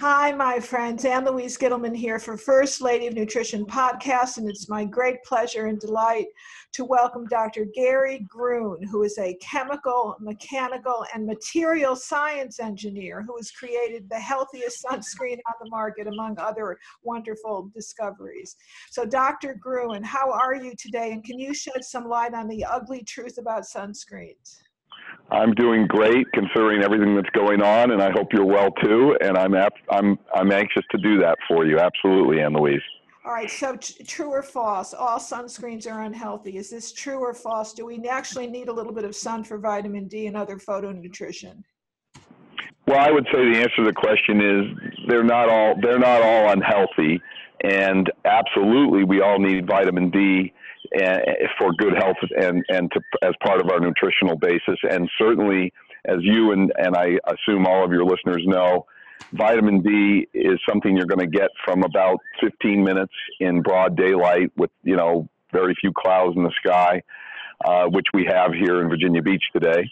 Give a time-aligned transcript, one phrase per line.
[0.00, 1.04] Hi, my friends.
[1.04, 5.66] Ann Louise Gittleman here for First Lady of Nutrition podcast, and it's my great pleasure
[5.66, 6.28] and delight
[6.72, 7.66] to welcome Dr.
[7.66, 14.18] Guerry Grune, who is a chemical, mechanical, and material science engineer who has created the
[14.18, 18.56] healthiest sunscreen on the market, among other wonderful discoveries.
[18.90, 19.54] So, Dr.
[19.60, 21.12] Gruen, how are you today?
[21.12, 24.62] And can you shed some light on the ugly truth about sunscreens?
[25.30, 29.16] I'm doing great considering everything that's going on, and I hope you're well too.
[29.20, 29.54] And I'm
[29.90, 31.78] I'm I'm anxious to do that for you.
[31.78, 32.82] Absolutely, Ann Louise.
[33.24, 33.50] All right.
[33.50, 34.94] So, t- true or false?
[34.94, 36.56] All sunscreens are unhealthy.
[36.56, 37.72] Is this true or false?
[37.74, 41.62] Do we actually need a little bit of sun for vitamin D and other photonutrition?
[42.86, 46.22] Well, I would say the answer to the question is they're not all they're not
[46.22, 47.20] all unhealthy,
[47.62, 50.52] and absolutely we all need vitamin D
[50.92, 51.20] and,
[51.58, 54.78] for good health and, and to, as part of our nutritional basis.
[54.88, 55.72] And certainly,
[56.04, 58.86] as you and, and I assume all of your listeners know,
[59.32, 64.50] vitamin D is something you're going to get from about 15 minutes in broad daylight
[64.56, 67.02] with, you know, very few clouds in the sky,
[67.64, 69.90] uh, which we have here in Virginia Beach today.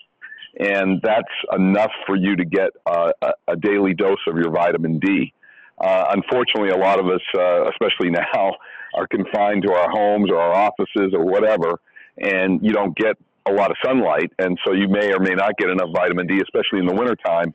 [0.58, 3.12] And that's enough for you to get a,
[3.46, 5.32] a daily dose of your vitamin D.
[5.80, 8.52] Uh, unfortunately, a lot of us, uh, especially now,
[8.94, 11.80] are confined to our homes or our offices or whatever,
[12.18, 15.56] and you don't get a lot of sunlight, and so you may or may not
[15.56, 17.54] get enough vitamin D, especially in the wintertime,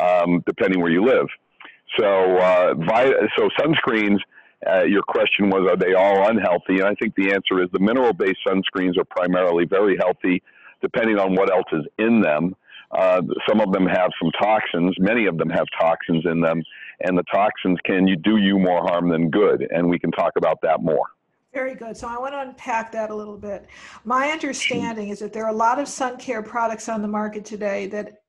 [0.00, 1.26] um, depending where you live.
[1.98, 4.18] So, uh, vi- so sunscreens.
[4.66, 6.76] Uh, your question was, are they all unhealthy?
[6.80, 10.42] And I think the answer is the mineral-based sunscreens are primarily very healthy,
[10.80, 12.56] depending on what else is in them.
[12.90, 14.94] Uh, some of them have some toxins.
[14.98, 16.62] Many of them have toxins in them,
[17.00, 19.66] and the toxins can you do you more harm than good.
[19.70, 21.06] And we can talk about that more.
[21.52, 21.96] Very good.
[21.96, 23.66] So I want to unpack that a little bit.
[24.04, 27.44] My understanding is that there are a lot of sun care products on the market
[27.44, 28.22] today that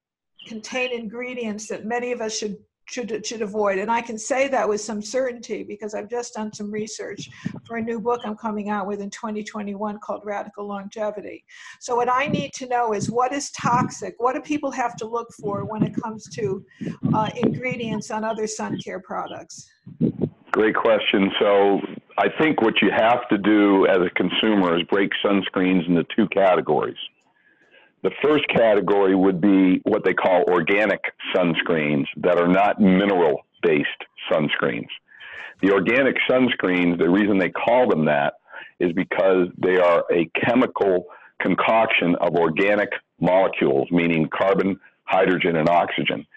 [0.47, 2.55] contain ingredients that many of us should
[2.85, 3.79] should should avoid.
[3.79, 7.29] And i can say that with some certainty because i've just done some research
[7.65, 11.43] for a new book i'm coming out with in 2021 called radical longevity.
[11.79, 14.15] So what i need to know is what is toxic?
[14.17, 16.65] What do people have to look for when it comes to
[17.13, 19.69] uh, ingredients on other sun care products?
[20.51, 21.31] Great question.
[21.39, 21.79] So
[22.17, 26.27] i think what you have to do as a consumer is break sunscreens into two
[26.29, 26.97] categories
[28.05, 31.01] the first category would be what they call organic
[31.35, 33.87] sunscreens that are not mineral based
[34.31, 34.89] sunscreens.
[35.63, 38.35] The organic sunscreens, the reason they call them that
[38.79, 41.07] is because they are a chemical
[41.41, 42.89] concoction of organic
[43.19, 46.27] molecules, meaning carbon, hydrogen, and oxygen.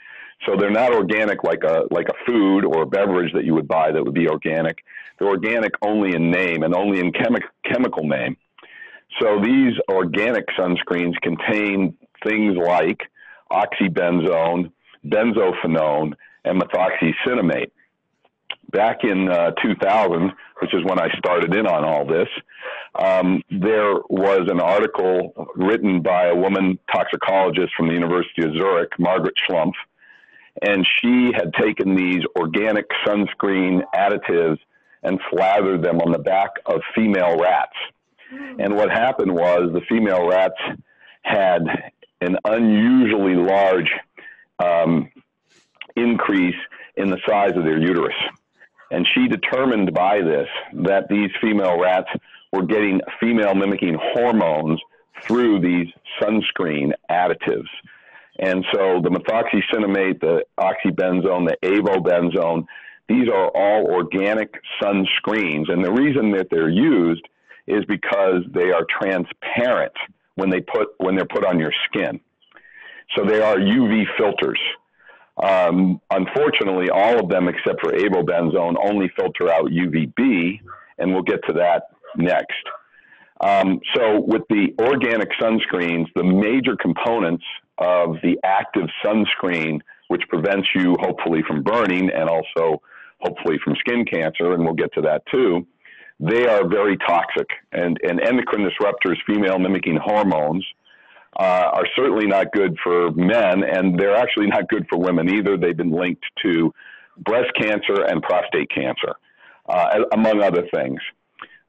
[0.47, 3.69] So they're not organic like a like a food or a beverage that you would
[3.69, 4.79] buy that would be organic.
[5.19, 8.39] They're organic only in name and only in chemi- chemical name.
[9.21, 13.01] So these organic sunscreens contain things like
[13.51, 14.71] oxybenzone,
[15.07, 16.13] benzophenone,
[16.45, 17.71] and methoxycinnamate.
[18.71, 22.29] Back in uh, 2000, which is when I started in on all this,
[22.95, 28.91] um, there was an article written by a woman toxicologist from the University of Zurich,
[28.99, 29.73] Margret Schlumpf,
[30.63, 34.59] and she had taken these organic sunscreen additives
[35.03, 37.77] and slathered them on the back of female rats.
[38.31, 40.61] And what happened was the female rats
[41.23, 41.63] had
[42.21, 43.91] an unusually large
[44.59, 45.11] um,
[45.97, 46.57] increase
[46.97, 48.15] in the size of their uterus.
[48.91, 50.49] And she determined by this
[50.87, 52.09] that these female rats
[52.53, 54.81] were getting female mimicking hormones
[55.23, 55.89] through these
[56.21, 57.69] sunscreen additives.
[58.39, 62.67] And so the methoxycinnamate, the oxybenzone, the avobenzone,
[63.09, 65.71] these are all organic sunscreens.
[65.71, 67.27] And the reason that they're used
[67.69, 69.93] is because they are transparent
[70.35, 72.21] when they put when they're put on your skin.
[73.17, 74.61] So they are UV filters.
[75.43, 80.61] Um, unfortunately, all of them except for avobenzone only filter out UVB,
[80.99, 81.85] and we'll get to that
[82.17, 82.65] next.
[83.41, 87.45] Um, so with the organic sunscreens, the major components
[87.79, 92.83] of the active sunscreen, which prevents you hopefully from burning and also
[93.21, 95.67] hopefully from skin cancer, and we'll get to that too,
[96.21, 97.49] they are very toxic.
[97.73, 100.67] And, and endocrine disruptors, female mimicking hormones,
[101.39, 105.57] uh, are certainly not good for men, and they're actually not good for women either.
[105.57, 106.73] They've been linked to
[107.19, 109.15] breast cancer and prostate cancer,
[109.69, 111.01] uh, among other things.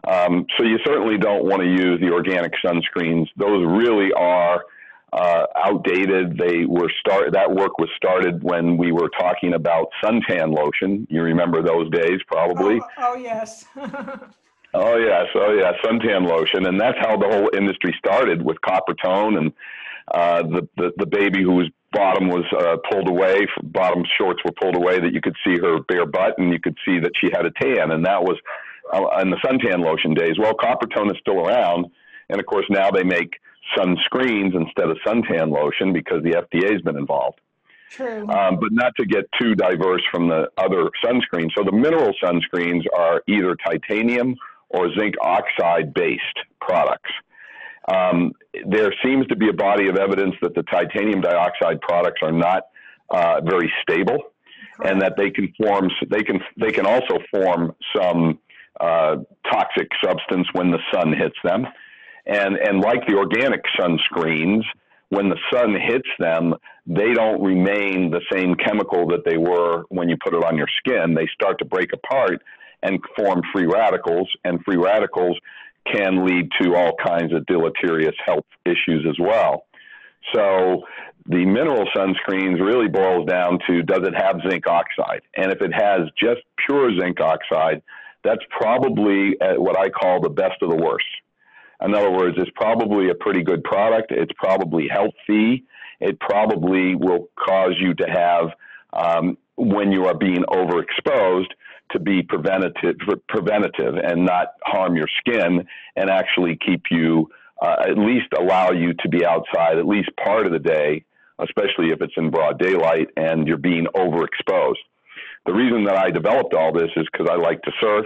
[0.08, 3.28] Um, so you certainly don't want to use the organic sunscreens.
[3.36, 4.64] Those really are
[5.14, 6.38] uh, outdated.
[6.38, 11.08] They were start that work was started when we were talking about suntan lotion.
[11.10, 12.80] You remember those days, probably.
[12.80, 13.66] Oh, oh yes.
[14.74, 19.38] oh yes, oh yeah, suntan lotion, and that's how the whole industry started with Coppertone
[19.38, 19.54] and
[20.12, 24.76] uh, the, the the baby whose bottom was uh, pulled away, bottom shorts were pulled
[24.76, 27.46] away that you could see her bare butt and you could see that she had
[27.46, 27.92] a tan.
[27.92, 28.38] And that was
[28.94, 30.38] uh, in the suntan lotion days.
[30.38, 31.88] Well, Coppertone is still around.
[32.30, 33.40] And of course, now they make
[33.78, 37.40] sunscreens instead of suntan lotion because the FDA has been involved.
[37.90, 38.30] True.
[38.30, 41.50] Um, but not to get too diverse from the other sunscreens.
[41.58, 44.36] So the mineral sunscreens are either titanium
[44.70, 46.22] or zinc oxide based
[46.62, 47.10] products.
[47.92, 48.34] Um,
[48.68, 52.64] there seems to be a body of evidence that the titanium dioxide products are not
[53.10, 54.18] uh, very stable,
[54.76, 54.92] Correct.
[54.92, 55.90] and that they can form.
[56.08, 56.40] They can.
[56.58, 58.38] They can also form some
[58.80, 59.18] uh,
[59.52, 61.66] toxic substance when the sun hits them,
[62.26, 64.64] and and like the organic sunscreens,
[65.10, 66.54] when the sun hits them,
[66.86, 70.68] they don't remain the same chemical that they were when you put it on your
[70.78, 71.14] skin.
[71.14, 72.42] They start to break apart
[72.82, 75.38] and form free radicals, and free radicals
[75.92, 79.66] can lead to all kinds of deleterious health issues as well.
[80.34, 80.84] So
[81.28, 85.22] the mineral sunscreens really boils down to does it have zinc oxide?
[85.36, 87.82] And if it has just pure zinc oxide,
[88.24, 91.06] that's probably uh, what I call the best of the worst.
[91.84, 94.12] In other words, it's probably a pretty good product.
[94.12, 95.66] It's probably healthy.
[96.00, 98.50] It probably will cause you to have,
[98.94, 101.52] um, when you are being overexposed,
[101.92, 102.98] to be preventative,
[103.28, 105.66] preventative and not harm your skin
[105.96, 107.30] and actually keep you,
[107.62, 111.04] uh, at least allow you to be outside at least part of the day,
[111.40, 114.76] especially if it's in broad daylight and you're being overexposed.
[115.46, 118.06] The reason that I developed all this is because I like to surf.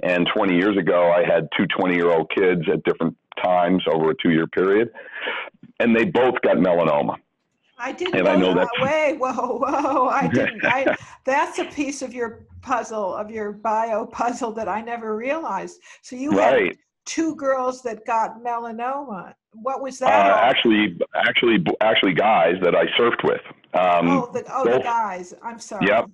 [0.00, 4.10] And 20 years ago, I had two 20 year old kids at different times over
[4.10, 4.90] a two year period,
[5.80, 7.16] and they both got melanoma.
[7.78, 9.16] I didn't and know, I know that way.
[9.18, 10.08] Whoa, whoa!
[10.08, 10.64] I didn't.
[10.64, 15.80] I, that's a piece of your puzzle, of your bio puzzle, that I never realized.
[16.02, 16.66] So you right.
[16.66, 19.34] had two girls that got melanoma.
[19.52, 20.30] What was that?
[20.30, 23.40] Uh, actually, actually, actually, guys that I surfed with.
[23.74, 25.34] Um, oh, the, oh, both, the guys.
[25.42, 25.86] I'm sorry.
[25.86, 26.10] Yep,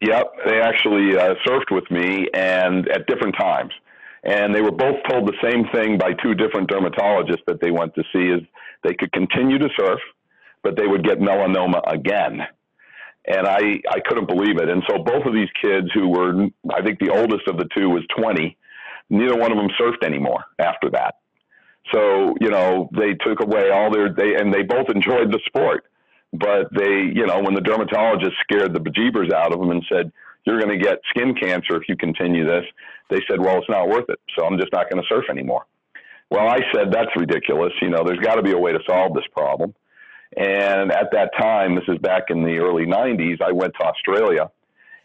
[0.00, 0.32] yep.
[0.46, 3.72] They actually uh, surfed with me, and at different times.
[4.24, 7.94] And they were both told the same thing by two different dermatologists that they went
[7.94, 8.40] to see: is
[8.82, 10.00] they could continue to surf
[10.64, 12.40] but they would get melanoma again.
[13.26, 14.68] And I, I couldn't believe it.
[14.68, 17.88] And so both of these kids who were, I think the oldest of the two
[17.90, 18.56] was 20,
[19.10, 21.16] neither one of them surfed anymore after that.
[21.94, 25.84] So, you know, they took away all their, they, and they both enjoyed the sport.
[26.34, 30.10] But they, you know, when the dermatologist scared the bejeebers out of them and said,
[30.44, 32.64] you're going to get skin cancer if you continue this,
[33.08, 34.18] they said, well, it's not worth it.
[34.36, 35.64] So I'm just not going to surf anymore.
[36.30, 37.72] Well, I said, that's ridiculous.
[37.80, 39.74] You know, there's got to be a way to solve this problem.
[40.36, 44.50] And at that time, this is back in the early 90s, I went to Australia.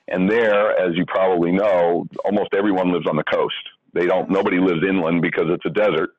[0.07, 3.53] And there, as you probably know, almost everyone lives on the coast.
[3.93, 6.09] They don't, nobody lives inland because it's a desert.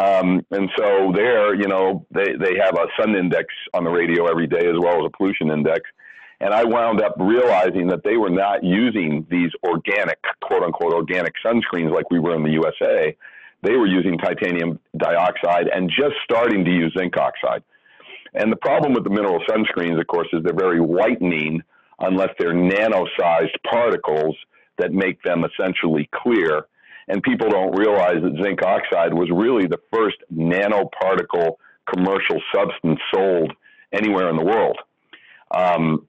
[0.00, 4.26] Um, and so there, you know, they, they have a sun index on the radio
[4.26, 5.82] every day as well as a pollution index.
[6.40, 11.34] And I wound up realizing that they were not using these organic, quote unquote, organic
[11.44, 13.16] sunscreens like we were in the USA.
[13.62, 17.62] They were using titanium dioxide and just starting to use zinc oxide.
[18.34, 21.62] And the problem with the mineral sunscreens, of course, is they're very whitening
[22.00, 24.36] unless they're nano-sized particles
[24.78, 26.66] that make them essentially clear.
[27.08, 31.56] And people don't realize that zinc oxide was really the first nanoparticle
[31.92, 33.52] commercial substance sold
[33.92, 34.78] anywhere in the world.
[35.54, 36.06] Um,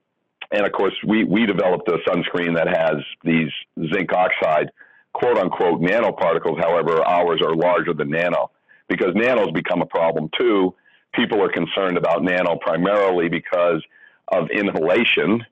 [0.52, 3.50] and of course, we, we developed a sunscreen that has these
[3.92, 4.70] zinc oxide,
[5.12, 6.60] quote unquote, nanoparticles.
[6.62, 8.50] However, ours are larger than nano
[8.88, 10.74] because nanos become a problem too
[11.14, 13.82] people are concerned about nano primarily because
[14.28, 15.44] of inhalation.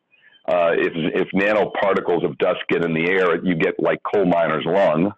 [0.46, 4.64] Uh, if, if nanoparticles of dust get in the air, you get like coal miner's
[4.66, 5.12] lung.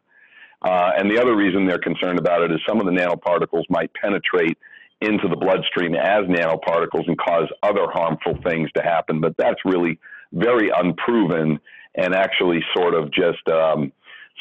[0.64, 3.92] Uh, and the other reason they're concerned about it is some of the nanoparticles might
[3.94, 4.56] penetrate
[5.00, 9.21] into the bloodstream as nanoparticles and cause other harmful things to happen.
[9.21, 9.99] But that's really
[10.33, 11.61] very unproven
[11.97, 13.92] and actually sort of just um,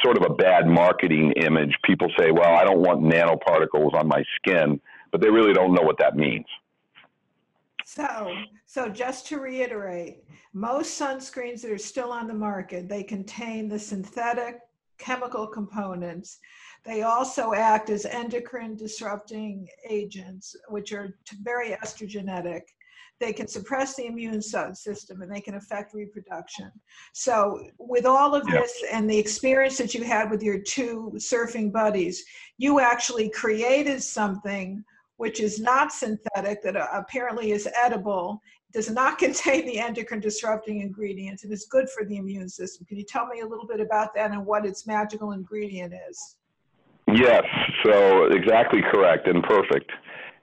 [0.03, 1.75] sort of a bad marketing image.
[1.83, 4.79] People say, well, I don't want nanoparticles on my skin
[5.13, 6.47] but they really don't know what that means.
[7.85, 8.33] So,
[8.65, 13.77] so just to reiterate, most sunscreens that are still on the market, they contain the
[13.77, 14.59] synthetic
[15.03, 16.39] chemical components.
[16.85, 22.61] They also act as endocrine disrupting agents, which are very estrogenic.
[23.19, 26.71] They can suppress the immune system and they can affect reproduction.
[27.13, 31.71] So, with all of this and the experience that you had with your two surfing
[31.71, 32.23] buddies,
[32.57, 34.83] you actually created something
[35.17, 38.41] which is not synthetic, that uh, apparently is edible,
[38.73, 42.85] does not contain the endocrine disrupting ingredients, and is good for the immune system.
[42.85, 46.35] Can you tell me a little bit about that and what its magical ingredient is?
[47.13, 47.43] Yes,
[47.85, 49.91] so exactly correct and perfect.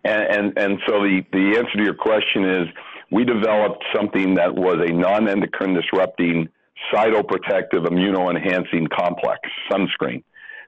[0.04, 2.68] And, and, and so the, the answer to your question is
[3.10, 6.49] we developed something that was a non-endocrine disrupting
[6.94, 10.22] cytoprotective immunoenhancing complex sunscreen.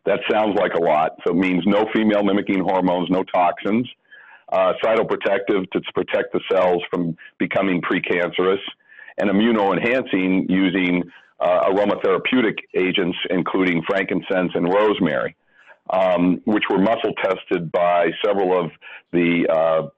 [0.05, 1.13] That sounds like a lot.
[1.25, 3.89] So it means no female mimicking hormones, no toxins,
[4.53, 8.61] uh, cytoprotective to protect the cells from becoming precancerous,
[9.19, 11.03] and immunoenhancing using
[11.41, 15.35] uh, aromatherapeutic agents, including frankincense and rosemary,
[15.91, 18.71] um, which were muscle tested by several of
[19.13, 19.89] the uh,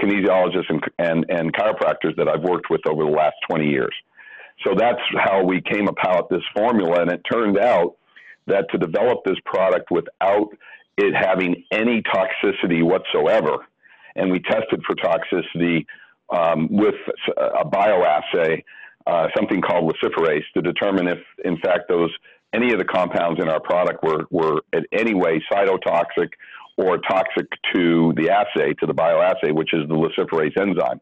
[0.00, 3.94] kinesiologists and, and, and chiropractors that I've worked with over the last 20 years.
[4.64, 7.02] So that's how we came about this formula.
[7.02, 7.96] And it turned out
[8.46, 10.48] that to develop this product without
[10.96, 13.66] it having any toxicity whatsoever,
[14.16, 15.86] and we tested for toxicity
[16.34, 16.94] um, with
[17.36, 18.62] a bioassay,
[19.06, 22.10] uh, something called luciferase, to determine if, in fact, those
[22.52, 26.30] any of the compounds in our product were, were in any way cytotoxic
[26.76, 31.00] or toxic to the assay, to the bioassay, which is the luciferase enzyme,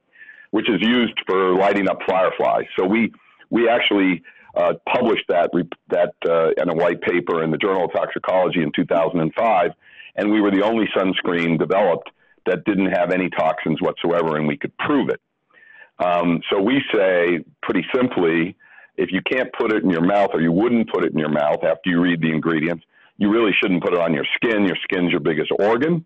[0.51, 2.67] which is used for lighting up fireflies.
[2.79, 3.13] So we
[3.51, 4.23] we actually
[4.57, 5.51] uh, published that
[5.89, 9.71] that uh, in a white paper in the Journal of Toxicology in 2005,
[10.17, 12.11] and we were the only sunscreen developed
[12.47, 15.21] that didn't have any toxins whatsoever, and we could prove it.
[15.99, 18.57] Um, so we say pretty simply,
[18.97, 21.31] if you can't put it in your mouth, or you wouldn't put it in your
[21.31, 22.85] mouth after you read the ingredients,
[23.17, 24.65] you really shouldn't put it on your skin.
[24.65, 26.05] Your skin's your biggest organ.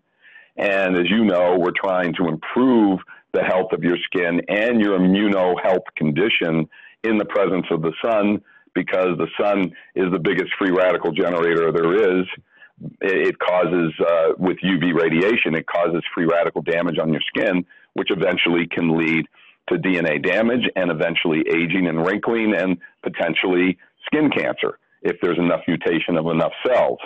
[0.57, 2.99] And as you know, we're trying to improve
[3.33, 6.67] the health of your skin and your immuno health condition
[7.03, 8.41] in the presence of the sun
[8.73, 12.25] because the sun is the biggest free radical generator there is.
[13.01, 18.09] It causes, uh, with UV radiation, it causes free radical damage on your skin, which
[18.11, 19.25] eventually can lead
[19.69, 25.61] to DNA damage and eventually aging and wrinkling and potentially skin cancer if there's enough
[25.67, 26.99] mutation of enough cells.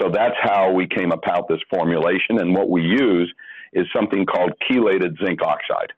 [0.00, 2.38] So that's how we came about this formulation.
[2.40, 3.32] And what we use
[3.72, 5.92] is something called chelated zinc oxide.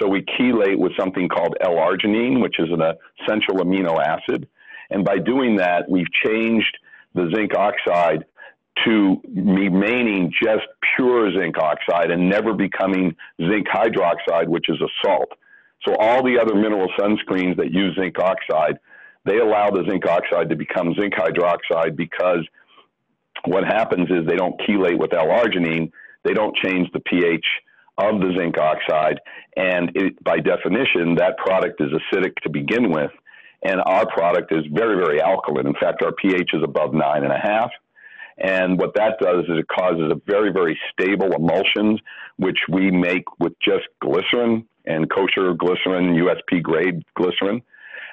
[0.00, 2.82] So we chelate with something called L-arginine, which is an
[3.22, 4.48] essential amino acid.
[4.90, 6.76] And by doing that, we've changed
[7.14, 8.24] the zinc oxide
[8.84, 10.64] to remaining just
[10.96, 15.28] pure zinc oxide and never becoming zinc hydroxide, which is a salt.
[15.86, 18.78] So all the other mineral sunscreens that use zinc oxide
[19.24, 22.46] they allow the zinc oxide to become zinc hydroxide because
[23.46, 25.90] what happens is they don't chelate with L-arginine,
[26.24, 27.44] they don't change the pH
[27.98, 29.20] of the zinc oxide,
[29.56, 33.10] and it, by definition, that product is acidic to begin with,
[33.62, 35.66] and our product is very, very alkaline.
[35.66, 37.70] In fact, our pH is above nine and a half.
[38.38, 42.00] And what that does is it causes a very, very stable emulsions,
[42.36, 47.62] which we make with just glycerin and kosher glycerin, USP grade glycerin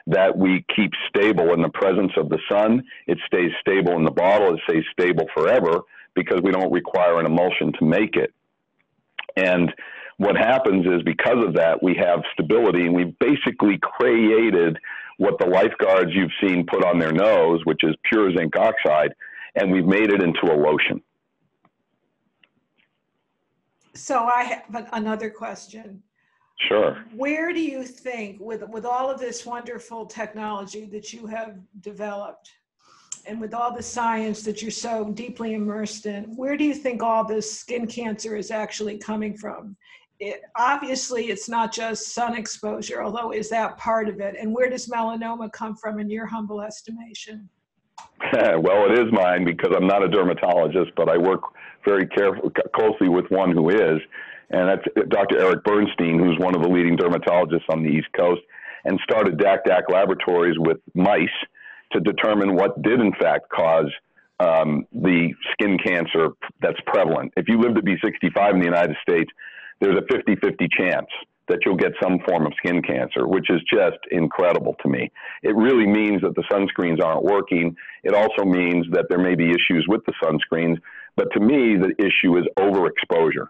[0.08, 2.84] that we keep stable in the presence of the sun.
[3.08, 4.54] It stays stable in the bottle.
[4.54, 5.82] It stays stable forever
[6.16, 8.34] because we don't require an emulsion to make it.
[9.36, 9.72] And
[10.18, 14.78] what happens is because of that, we have stability and we've basically created
[15.18, 19.14] what the lifeguards you've seen put on their nose, which is pure zinc oxide,
[19.56, 21.02] and we've made it into a lotion.
[23.94, 26.02] So I have another question.
[26.68, 27.04] Sure.
[27.16, 32.52] Where do you think, with, with all of this wonderful technology that you have developed,
[33.26, 37.04] and with all the science that you're so deeply immersed in, where do you think
[37.04, 39.76] all this skin cancer is actually coming from?
[40.20, 44.36] It, obviously, it's not just sun exposure, although is that part of it?
[44.40, 47.50] And where does melanoma come from in your humble estimation?
[48.34, 51.42] well, it is mine because I'm not a dermatologist, but I work
[51.86, 54.00] very carefully, closely with one who is
[54.52, 55.40] and that's Dr.
[55.40, 58.42] Eric Bernstein, who's one of the leading dermatologists on the East Coast,
[58.84, 61.30] and started DAC DAC laboratories with mice
[61.94, 63.90] to determine what did in fact cause
[64.40, 66.30] um, the skin cancer
[66.62, 67.32] that's prevalent.
[67.38, 69.32] If you live to be 65 in the United States,
[69.80, 71.08] there's a 50 50 chance
[71.52, 75.12] that you'll get some form of skin cancer, which is just incredible to me.
[75.44, 77.76] It really means that the sunscreens aren't working.
[78.04, 80.78] It also means that there may be issues with the sunscreens.
[81.18, 83.48] But to me, the issue is overexposure.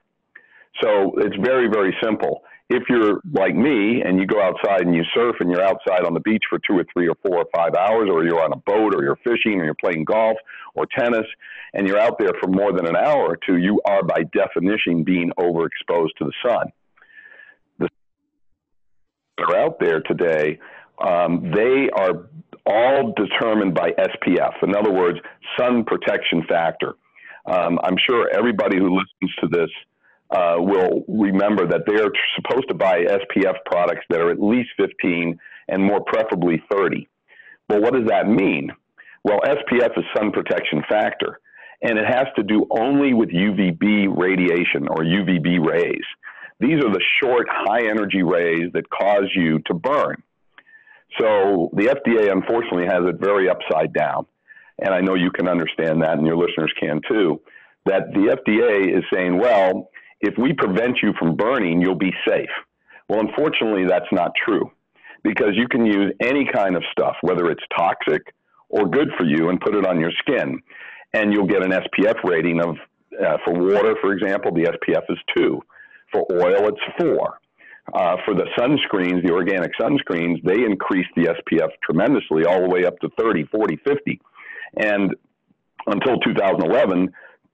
[0.81, 2.41] So it's very, very simple.
[2.70, 6.13] If you're like me and you go outside and you surf and you're outside on
[6.13, 8.58] the beach for two or three or four or five hours, or you're on a
[8.58, 10.38] boat or you're fishing or you're playing golf
[10.74, 11.27] or tennis,
[11.74, 15.03] and you're out there for more than an hour or two, you are by definition
[15.03, 16.72] being overexposed to the sun.
[19.41, 20.60] That are out there today,
[21.03, 22.27] um, they are
[22.65, 24.53] all determined by SPF.
[24.62, 25.19] In other words,
[25.57, 26.93] sun protection factor.
[27.45, 29.69] Um, I'm sure everybody who listens to this
[30.29, 34.69] uh, will remember that they are supposed to buy SPF products that are at least
[34.77, 37.07] 15 and more preferably 30.
[37.69, 38.71] Well, what does that mean?
[39.24, 41.39] Well, SPF is sun protection factor,
[41.81, 46.05] and it has to do only with UVB radiation or UVB rays.
[46.61, 50.21] These are the short, high energy rays that cause you to burn.
[51.19, 54.27] So the FDA unfortunately has it very upside down.
[54.77, 57.41] And I know you can understand that and your listeners can too.
[57.85, 59.89] That the FDA is saying, well,
[60.21, 62.49] if we prevent you from burning, you'll be safe.
[63.09, 64.71] Well, unfortunately, that's not true
[65.23, 68.21] because you can use any kind of stuff, whether it's toxic
[68.69, 70.61] or good for you, and put it on your skin.
[71.13, 72.77] And you'll get an SPF rating of,
[73.19, 75.61] uh, for water, for example, the SPF is two.
[76.11, 77.39] For oil, it's four.
[77.93, 82.85] Uh, for the sunscreens, the organic sunscreens, they increase the SPF tremendously, all the way
[82.85, 84.21] up to 30, 40, 50.
[84.77, 85.15] And
[85.87, 87.11] until 2011,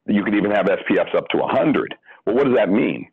[0.08, 1.96] you could even have SPFs up to 100.
[2.26, 3.10] Well, what does that mean?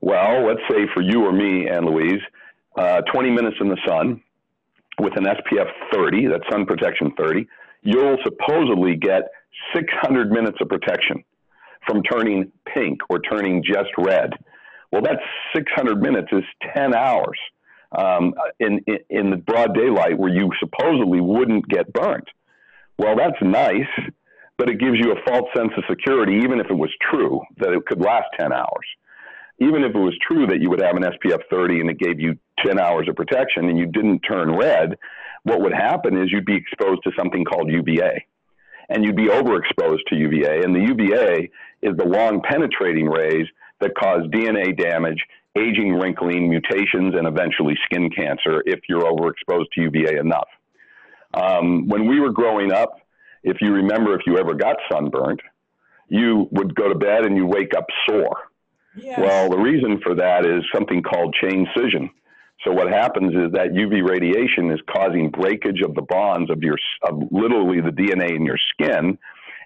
[0.00, 2.20] Well, let's say for you or me, Ann Louise,
[2.76, 4.22] uh, 20 minutes in the sun
[5.00, 7.46] with an SPF 30, that's sun protection 30,
[7.82, 9.22] you'll supposedly get
[9.74, 11.24] 600 minutes of protection
[11.86, 14.30] from turning pink or turning just red.
[14.94, 15.24] Well, that's
[15.56, 17.36] 600 minutes is 10 hours
[17.98, 22.28] um, in, in, in the broad daylight where you supposedly wouldn't get burnt.
[22.96, 23.90] Well, that's nice,
[24.56, 27.72] but it gives you a false sense of security, even if it was true that
[27.72, 28.86] it could last 10 hours.
[29.58, 32.20] Even if it was true that you would have an SPF 30 and it gave
[32.20, 34.96] you 10 hours of protection and you didn't turn red,
[35.42, 38.24] what would happen is you'd be exposed to something called UVA.
[38.90, 40.62] And you'd be overexposed to UVA.
[40.62, 41.50] And the UVA
[41.82, 43.48] is the long penetrating rays
[43.80, 45.22] that cause DNA damage,
[45.56, 50.48] aging, wrinkling, mutations, and eventually skin cancer if you're overexposed to UVA enough.
[51.34, 53.00] Um, when we were growing up,
[53.42, 55.42] if you remember, if you ever got sunburned,
[56.08, 58.36] you would go to bed and you wake up sore.
[58.96, 59.18] Yes.
[59.18, 62.10] Well, the reason for that is something called chain scission.
[62.64, 66.78] So what happens is that UV radiation is causing breakage of the bonds of your
[67.02, 69.18] of literally the DNA in your skin,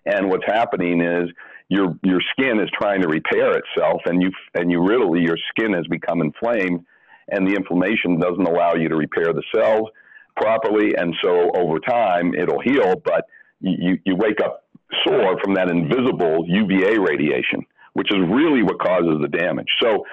[0.07, 1.29] and what's happening is
[1.68, 5.72] your your skin is trying to repair itself, and you and you really your skin
[5.75, 6.84] has become inflamed,
[7.28, 9.88] and the inflammation doesn't allow you to repair the cells
[10.37, 13.26] properly, and so over time it'll heal, but
[13.60, 14.64] you you wake up
[15.06, 17.61] sore from that invisible UVA radiation,
[17.92, 19.68] which is really what causes the damage.
[19.83, 20.04] So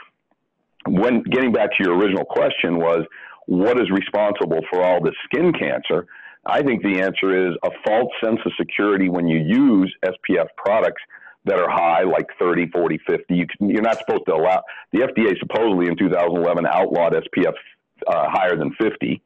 [0.88, 3.06] when getting back to your original question was
[3.48, 6.08] what is responsible for all this skin cancer?
[6.46, 11.02] I think the answer is a false sense of security when you use SPF products
[11.46, 13.48] that are high, like 30, 40, 50.
[13.60, 17.54] You are not supposed to allow, the FDA supposedly in 2011 outlawed SPF
[18.08, 19.22] uh, higher than 50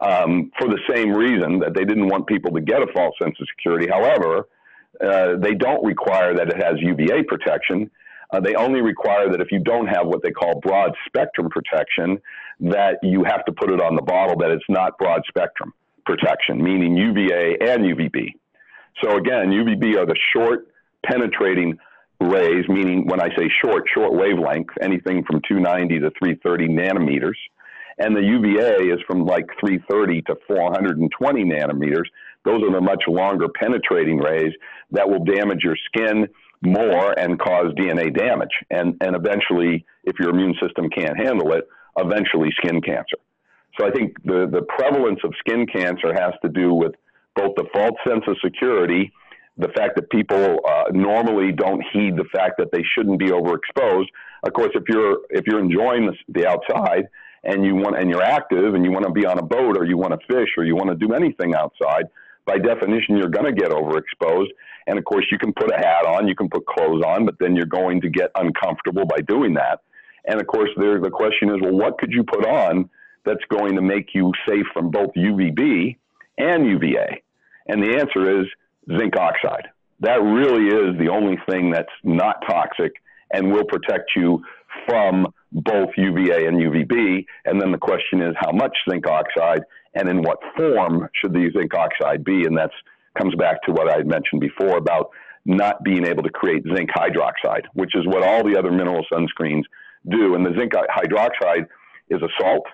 [0.00, 3.36] um, for the same reason that they didn't want people to get a false sense
[3.40, 3.86] of security.
[3.90, 4.48] However,
[5.00, 7.90] uh, they don't require that it has UVA protection.
[8.32, 12.18] Uh, they only require that if you don't have what they call broad spectrum protection,
[12.60, 15.72] that you have to put it on the bottle that it's not broad spectrum
[16.04, 18.34] protection, meaning UVA and UVB.
[19.02, 20.66] So again, UVB are the short
[21.06, 21.78] penetrating
[22.20, 27.36] rays, meaning when I say short, short wavelength, anything from 290 to 330 nanometers.
[27.98, 32.04] And the UVA is from like 330 to 420 nanometers.
[32.44, 34.52] Those are the much longer penetrating rays
[34.90, 36.26] that will damage your skin
[36.62, 38.52] more and cause DNA damage.
[38.70, 41.64] And, and eventually, if your immune system can't handle it,
[41.98, 43.16] eventually skin cancer.
[43.78, 46.92] So I think the, the prevalence of skin cancer has to do with
[47.36, 49.12] both the false sense of security,
[49.60, 54.06] the fact that people uh, normally don't heed the fact that they shouldn't be overexposed.
[54.42, 57.08] Of course, if you're if you're enjoying the, the outside
[57.44, 59.84] and you want and you're active and you want to be on a boat or
[59.84, 62.04] you want to fish or you want to do anything outside,
[62.46, 64.48] by definition, you're going to get overexposed.
[64.86, 67.34] And of course, you can put a hat on, you can put clothes on, but
[67.38, 69.80] then you're going to get uncomfortable by doing that.
[70.26, 72.88] And of course, there, the question is, well, what could you put on
[73.24, 75.96] that's going to make you safe from both UVB
[76.38, 77.22] and UVA?
[77.68, 78.46] And the answer is
[78.88, 79.68] zinc oxide.
[80.00, 82.92] That really is the only thing that's not toxic
[83.32, 84.42] and will protect you
[84.88, 87.24] from both UVA and UVB.
[87.44, 89.62] And then the question is how much zinc oxide
[89.94, 92.44] and in what form should the zinc oxide be?
[92.44, 92.70] And that
[93.18, 95.10] comes back to what I had mentioned before about
[95.44, 99.64] not being able to create zinc hydroxide, which is what all the other mineral sunscreens
[100.08, 100.34] do.
[100.34, 101.66] And the zinc hydroxide
[102.08, 102.66] is a salt,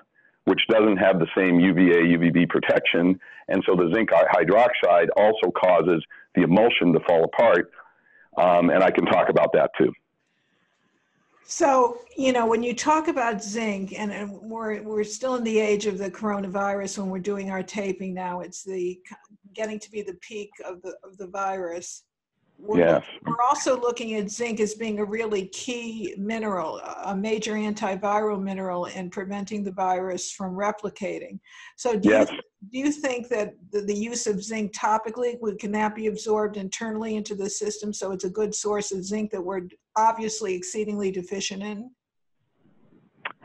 [0.47, 3.19] which doesn't have the same UVA, UVB protection.
[3.49, 6.01] And so the zinc hydroxide also causes
[6.35, 7.69] the emulsion to fall apart.
[8.37, 9.91] Um, and I can talk about that too.
[11.43, 15.59] So, you know, when you talk about zinc, and, and, we're, we're still in the
[15.59, 19.01] age of the coronavirus when we're doing our taping now, it's the
[19.53, 22.03] getting to be the peak of the, of the virus.
[22.59, 23.03] We're, yes.
[23.23, 28.85] we're also looking at zinc as being a really key mineral, a major antiviral mineral
[28.85, 31.39] in preventing the virus from replicating.
[31.75, 32.31] So do, yes.
[32.31, 32.39] you,
[32.71, 37.15] do you think that the, the use of zinc topically, can that be absorbed internally
[37.15, 41.61] into the system so it's a good source of zinc that we're obviously exceedingly deficient
[41.61, 41.91] in?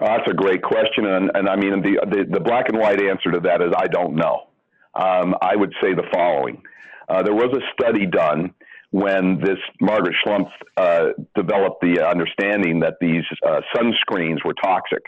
[0.01, 3.01] Uh, that's a great question, and, and I mean the, the, the black and white
[3.01, 4.49] answer to that is I don't know.
[4.95, 6.63] Um, I would say the following:
[7.09, 8.55] uh, there was a study done
[8.93, 15.03] when this Margret Schlumpf uh, developed the understanding that these uh, sunscreens were toxic.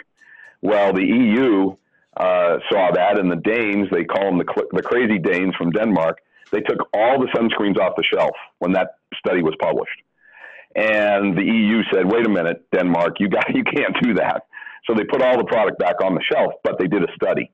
[0.63, 1.77] Well, the EU
[2.17, 6.19] uh, saw that, and the Danes, they call them the, the crazy Danes from Denmark,
[6.51, 10.01] they took all the sunscreens off the shelf when that study was published.
[10.75, 14.47] And the EU said, wait a minute, Denmark, you, got, you can't do that.
[14.87, 17.51] So they put all the product back on the shelf, but they did a study.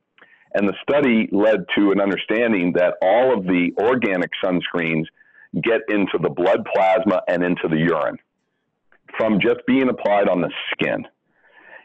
[0.54, 5.04] And the study led to an understanding that all of the organic sunscreens
[5.62, 8.18] get into the blood plasma and into the urine
[9.18, 11.06] from just being applied on the skin.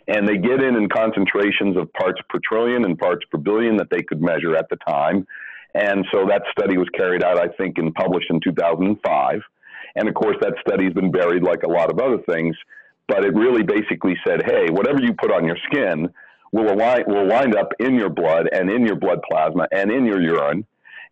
[0.08, 3.89] And they get in in concentrations of parts per trillion and parts per billion that
[3.89, 5.25] they could measure at the time.
[5.73, 9.41] And so that study was carried out, I think, and published in 2005.
[9.95, 12.56] And of course, that study's been buried like a lot of other things.
[13.08, 16.10] But it really basically said, hey, whatever you put on your skin
[16.51, 20.06] will wind, will wind up in your blood and in your blood plasma and in
[20.06, 20.65] your urine.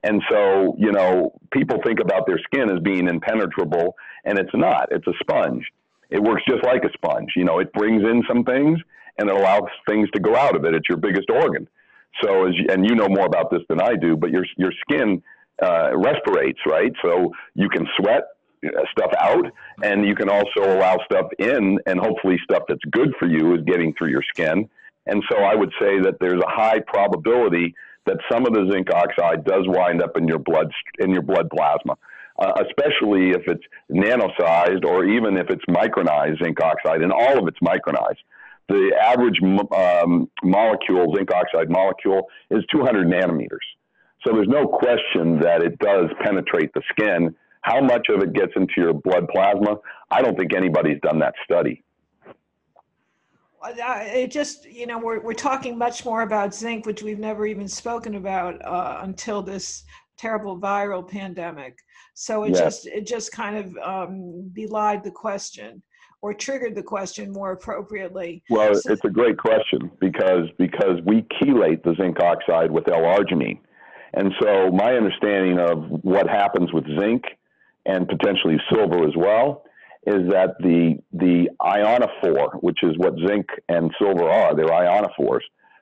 [0.04, 4.90] And so, you know, people think about their skin as being impenetrable, and it's not.
[4.92, 5.64] It's a sponge.
[6.10, 7.32] It works just like a sponge.
[7.36, 8.80] You know, it brings in some things
[9.18, 10.74] and it allows things to go out of it.
[10.74, 11.68] It's your biggest organ.
[12.24, 14.72] So, as you, and you know more about this than I do, but your your
[14.82, 15.22] skin
[15.62, 16.92] uh, respirates, right?
[17.04, 18.24] So you can sweat
[18.66, 19.46] uh, stuff out,
[19.84, 23.62] and you can also allow stuff in, and hopefully stuff that's good for you is
[23.66, 24.70] getting through your skin.
[25.06, 27.74] And so I would say that there's a high probability
[28.06, 31.50] that some of the zinc oxide does wind up in your blood in your blood
[31.50, 31.98] plasma,
[32.40, 37.48] uh, especially if it's nanosized or even if it's micronized zinc oxide, and all of
[37.48, 38.22] it's micronized.
[38.70, 39.40] The average
[39.76, 43.66] um, molecule, zinc oxide molecule, is 200 nanometers.
[44.26, 47.36] So there's no question that it does penetrate the skin.
[47.62, 49.76] How much of it gets into your blood plasma?
[50.10, 51.83] I don't think anybody's done that study
[53.66, 57.68] it just you know we're, we're talking much more about zinc which we've never even
[57.68, 59.84] spoken about uh, until this
[60.18, 61.80] terrible viral pandemic.
[62.14, 62.60] So it yes.
[62.60, 65.82] just it just kind of um, belied the question
[66.22, 68.44] or triggered the question more appropriately.
[68.50, 73.60] Well so, it's a great question because because we chelate the zinc oxide with l-arginine.
[74.14, 77.24] And so my understanding of what happens with zinc
[77.86, 79.64] and potentially silver as well
[80.06, 85.42] is that the the ionophore, which is what zinc and silver are, they're ionophores.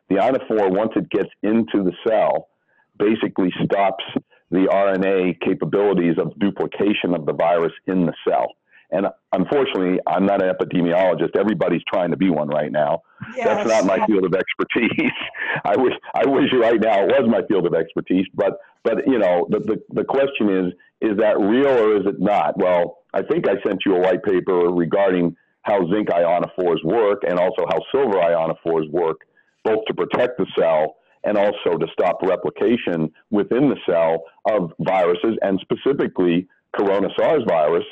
[0.09, 2.49] The ionophore, once it gets into the cell,
[2.97, 4.03] basically stops
[4.51, 8.47] the RNA capabilities of duplication of the virus in the cell.
[8.91, 11.37] And unfortunately, I'm not an epidemiologist.
[11.37, 13.03] Everybody's trying to be one right now.
[13.35, 13.47] Yes.
[13.47, 15.11] That's not my field of expertise.
[15.65, 18.25] I wish I wish right now it was my field of expertise.
[18.33, 22.19] But but you know the, the the question is is that real or is it
[22.19, 22.57] not?
[22.57, 27.39] Well, I think I sent you a white paper regarding how zinc ionophores work and
[27.39, 29.21] also how silver ionophores work,
[29.63, 35.37] both to protect the cell and also to stop replication within the cell of viruses,
[35.43, 37.85] and specifically corona SARS virus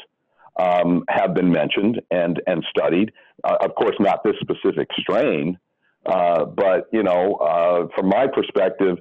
[0.59, 3.11] um, have been mentioned and, and studied.
[3.43, 5.57] Uh, of course, not this specific strain,
[6.05, 8.97] uh, but you know, uh, from my perspective,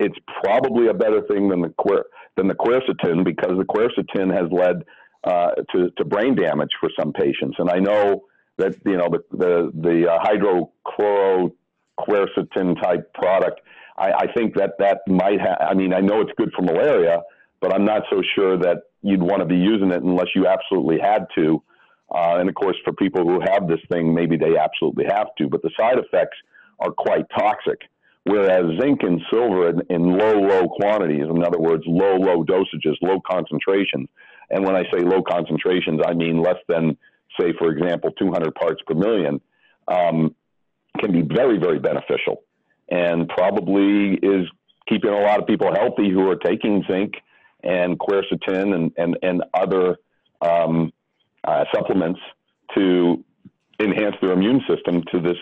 [0.00, 4.50] it's probably a better thing than the quer- than the quercetin because the quercetin has
[4.50, 4.84] led
[5.24, 7.56] uh, to, to brain damage for some patients.
[7.58, 8.24] And I know
[8.58, 10.18] that you know the the, the uh,
[11.98, 13.60] hydrochloroquercetin type product.
[13.96, 15.58] I, I think that that might have.
[15.60, 17.22] I mean, I know it's good for malaria,
[17.64, 20.98] but I'm not so sure that you'd want to be using it unless you absolutely
[21.00, 21.62] had to.
[22.14, 25.48] Uh, and of course, for people who have this thing, maybe they absolutely have to.
[25.48, 26.36] But the side effects
[26.80, 27.80] are quite toxic.
[28.24, 32.96] Whereas zinc and silver in, in low, low quantities, in other words, low, low dosages,
[33.00, 34.10] low concentrations,
[34.50, 36.98] and when I say low concentrations, I mean less than,
[37.40, 39.40] say, for example, 200 parts per million,
[39.88, 40.34] um,
[41.00, 42.42] can be very, very beneficial
[42.90, 44.46] and probably is
[44.86, 47.14] keeping a lot of people healthy who are taking zinc
[47.64, 49.96] and quercetin and, and, and other
[50.40, 50.92] um,
[51.44, 52.20] uh, supplements
[52.74, 53.24] to
[53.80, 55.36] enhance their immune system to this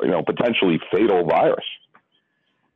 [0.00, 1.64] you know potentially fatal virus.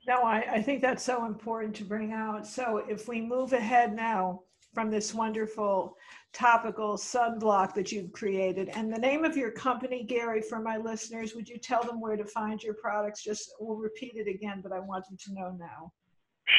[0.06, 2.46] No, I, I think that's so important to bring out.
[2.46, 4.42] So if we move ahead now
[4.74, 5.96] from this wonderful
[6.32, 8.68] topical sunblock that you've created.
[8.70, 12.16] And the name of your company, Guerry, for my listeners, would you tell them where
[12.16, 13.22] to find your products?
[13.22, 15.92] Just we'll repeat it again, but I want them to know now.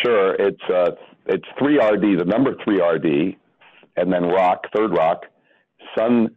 [0.04, 0.34] Sure.
[0.36, 0.92] It's uh,
[1.28, 3.36] it's 3RD, the number 3RD,
[3.98, 5.26] and then Rock, Third Rock,
[5.98, 6.36] Sunblock.com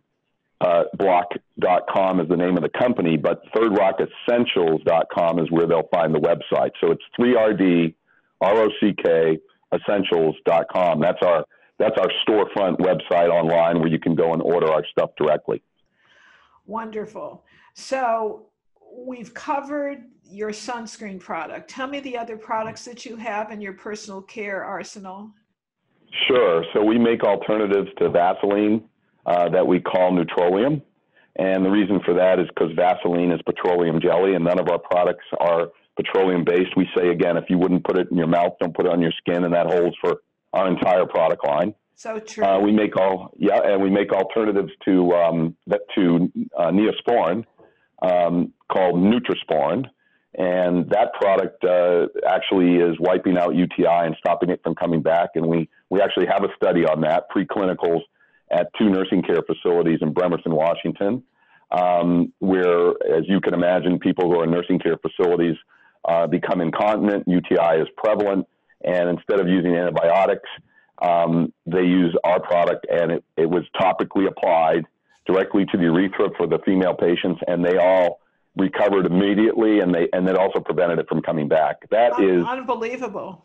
[0.61, 6.15] uh, is the name of the company, but Third Rock Essentials.com is where they'll find
[6.15, 6.71] the website.
[6.81, 7.95] So it's 3RD,
[8.41, 9.39] R O C K,
[9.73, 11.01] essentials.com.
[11.01, 11.45] That's our
[11.79, 15.63] that's our storefront website online where you can go and order our stuff directly.
[16.67, 17.45] Wonderful.
[17.75, 18.48] So
[18.93, 21.71] we've covered your sunscreen product.
[21.71, 25.31] Tell me the other products that you have in your personal care arsenal.
[26.27, 26.65] Sure.
[26.73, 28.85] So we make alternatives to Vaseline
[29.27, 30.83] uh, that we call Neutrolium.
[31.37, 34.79] And the reason for that is because Vaseline is petroleum jelly, and none of our
[34.79, 36.77] products are petroleum based.
[36.77, 39.01] We say again, if you wouldn't put it in your mouth, don't put it on
[39.01, 40.17] your skin, and that holds for
[40.53, 41.75] our entire product line.
[41.95, 42.45] So true.
[42.45, 47.45] Uh, we make all yeah, and we make alternatives to um, that to uh, Neosporin
[48.03, 49.87] um, called Nutrisporin,
[50.35, 55.31] and that product uh, actually is wiping out UTI and stopping it from coming back.
[55.35, 58.03] And we we actually have a study on that, preclinicals
[58.51, 61.23] at two nursing care facilities in Bremerton, Washington,
[61.71, 65.57] um, where, as you can imagine, people who are in nursing care facilities
[66.07, 67.25] uh, become incontinent.
[67.27, 68.47] UTI is prevalent,
[68.85, 70.49] and instead of using antibiotics,
[71.03, 74.85] um, they use our product, and it, it was topically applied
[75.29, 78.21] directly to the urethra for the female patients, and they all
[78.57, 81.77] recovered immediately, and they and it also prevented it from coming back.
[81.91, 83.45] That Un- is unbelievable.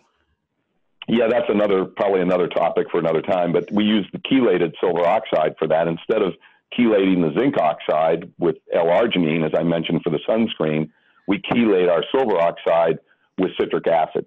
[1.07, 3.51] yeah, that's another probably another topic for another time.
[3.51, 6.33] But we use the chelated silver oxide for that instead of
[6.77, 10.89] chelating the zinc oxide with L-arginine, as I mentioned for the sunscreen.
[11.27, 12.97] We chelate our silver oxide
[13.37, 14.25] with citric acid,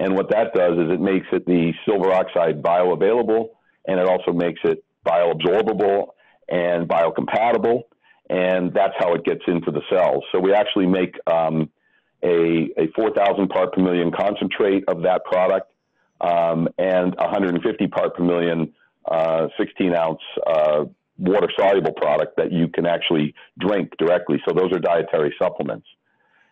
[0.00, 3.48] and what that does is it makes it the silver oxide bioavailable,
[3.86, 6.08] and it also makes it bioabsorbable
[6.48, 7.82] and biocompatible,
[8.30, 10.24] and that's how it gets into the cells.
[10.32, 11.70] So we actually make um,
[12.22, 15.70] a, a 4,000 part per million concentrate of that product
[16.20, 18.72] um, and 150 part per million
[19.10, 20.84] uh, 16 ounce uh,
[21.18, 24.40] water soluble product that you can actually drink directly.
[24.48, 25.86] So those are dietary supplements.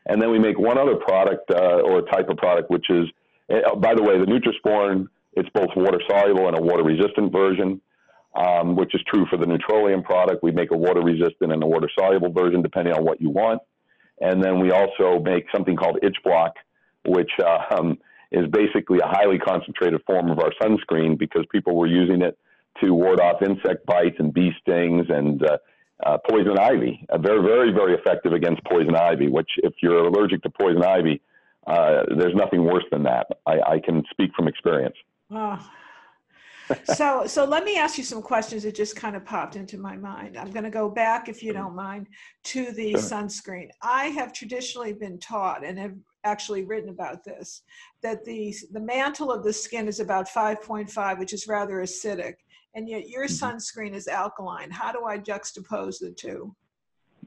[0.06, 3.06] And then we make one other product uh, or type of product, which is,
[3.52, 7.80] uh, by the way, the Nutrisporin, it's both water soluble and a water resistant version,
[8.36, 10.42] um, which is true for the Neutrolium product.
[10.42, 13.62] We make a water resistant and a water soluble version depending on what you want.
[14.20, 16.54] And then we also make something called Itch Block,
[17.06, 17.30] which
[17.70, 17.98] um,
[18.32, 22.38] is basically a highly concentrated form of our sunscreen because people were using it
[22.82, 25.56] to ward off insect bites and bee stings and uh,
[26.04, 27.06] uh, poison ivy.
[27.08, 29.28] Uh, very, very, very effective against poison ivy.
[29.28, 31.22] Which, if you're allergic to poison ivy,
[31.66, 33.26] uh, there's nothing worse than that.
[33.46, 34.96] I, I can speak from experience.
[35.30, 35.58] Oh.
[36.84, 39.96] So so let me ask you some questions that just kind of popped into my
[39.96, 42.06] mind i'm going to go back if you don't mind
[42.44, 43.00] to the Sure.
[43.00, 47.62] sunscreen i have traditionally been taught and have actually written about this
[48.02, 52.34] that the the mantle of the skin is about 5.5 which is rather acidic
[52.74, 53.54] and yet your Mhm.
[53.54, 56.54] sunscreen is alkaline how do i juxtapose the two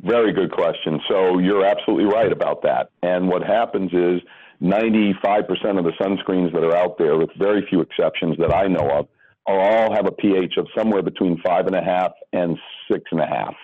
[0.01, 1.01] Very good question.
[1.09, 2.87] So you're absolutely right about that.
[3.03, 4.21] And what happens is
[4.61, 8.87] 95% of the sunscreens that are out there, with very few exceptions that I know
[8.97, 9.07] of,
[9.49, 12.57] are all have a pH of somewhere between five and a half and
[12.89, 13.55] six and a half.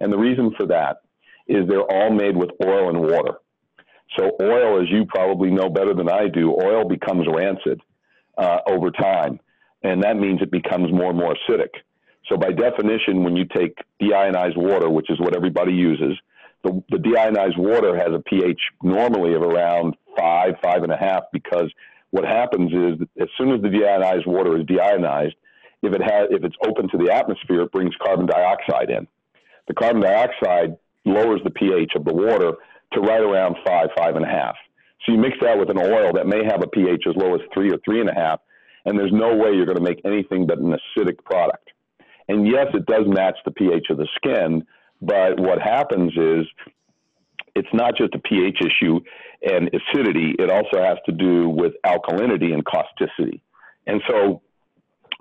[0.00, 1.02] And the reason for that
[1.46, 3.34] is they're all made with oil and water.
[4.18, 7.80] So oil, as you probably know better than I do, oil becomes rancid
[8.36, 9.38] uh, over time,
[9.84, 11.74] and that means it becomes more and more acidic.
[12.28, 16.18] So by definition, when you take deionized water, which is what everybody uses,
[16.64, 21.22] the, the deionized water has a pH normally of around five, five and a half,
[21.32, 21.72] because
[22.10, 25.34] what happens is as soon as the deionized water is deionized,
[25.82, 29.06] if it has, if it's open to the atmosphere, it brings carbon dioxide in.
[29.68, 32.52] The carbon dioxide lowers the pH of the water
[32.92, 34.56] to right around five, five and a half.
[35.06, 37.40] So you mix that with an oil that may have a pH as low as
[37.54, 38.40] three or three and a half,
[38.84, 41.70] and there's no way you're going to make anything but an acidic product.
[42.28, 44.66] And yes, it does match the pH of the skin,
[45.00, 46.46] but what happens is
[47.54, 49.00] it's not just a pH issue
[49.42, 53.40] and acidity, it also has to do with alkalinity and causticity.
[53.86, 54.42] And so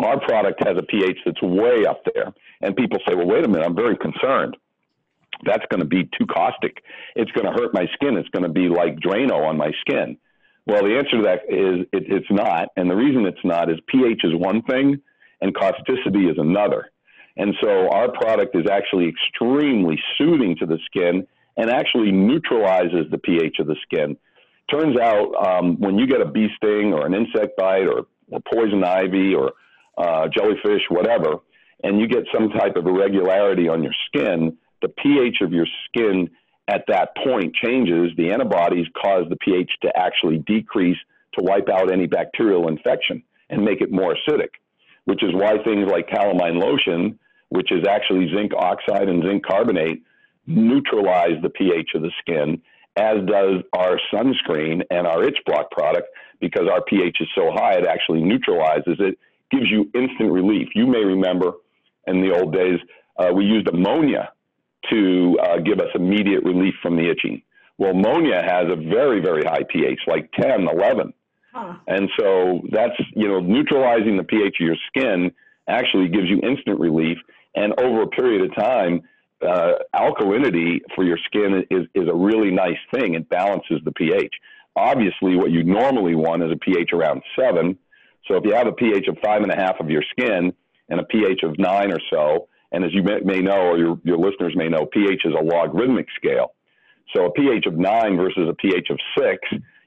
[0.03, 2.33] our product has a pH that's way up there.
[2.61, 4.57] And people say, well, wait a minute, I'm very concerned.
[5.45, 6.83] That's going to be too caustic.
[7.15, 8.17] It's going to hurt my skin.
[8.17, 10.17] It's going to be like Drano on my skin.
[10.67, 12.69] Well, the answer to that is it, it's not.
[12.75, 15.01] And the reason it's not is pH is one thing
[15.41, 16.91] and causticity is another.
[17.37, 21.25] And so our product is actually extremely soothing to the skin
[21.59, 24.15] and actually neutralizes the pH of the skin.
[24.71, 28.05] Turns out um, when you get a bee sting or an insect bite or,
[28.53, 29.53] poison ivy or
[29.97, 31.37] uh, jellyfish, whatever,
[31.83, 36.29] and you get some type of irregularity on your skin, the pH of your skin
[36.67, 38.11] at that point changes.
[38.17, 40.97] The antibodies cause the pH to actually decrease
[41.33, 44.51] to wipe out any bacterial infection and make it more acidic,
[45.05, 47.17] which is why things like calamine lotion,
[47.49, 50.03] which is actually zinc oxide and zinc carbonate,
[50.49, 52.61] neutralize the pH of the skin,
[52.97, 56.07] as does our sunscreen and our itch block product,
[56.41, 59.17] because our pH is so high, it actually neutralizes it,
[59.51, 60.67] gives you instant relief.
[60.75, 61.53] You may remember
[62.07, 62.79] in the old days,
[63.17, 64.31] uh, we used ammonia
[64.91, 67.41] to uh, give us immediate relief from the itching.
[67.77, 71.13] Well, ammonia has a very, very high pH, like 10, 11.
[71.53, 71.73] Huh.
[71.87, 75.31] And so that's, you know, neutralizing the pH of your skin
[75.67, 77.17] actually gives you instant relief.
[77.55, 79.01] And over a period of time,
[79.41, 83.15] uh, alkalinity for your skin is, is a really nice thing.
[83.15, 84.33] It balances the pH.
[84.75, 87.77] Obviously, what you normally want is a pH around seven.
[88.27, 90.53] So if you have a pH of five and a half of your skin
[90.89, 93.99] and a pH of nine or so, and as you may, may know, or your,
[94.03, 96.53] your listeners may know, pH is a logarithmic scale.
[97.15, 99.39] So a pH of nine versus a pH of six,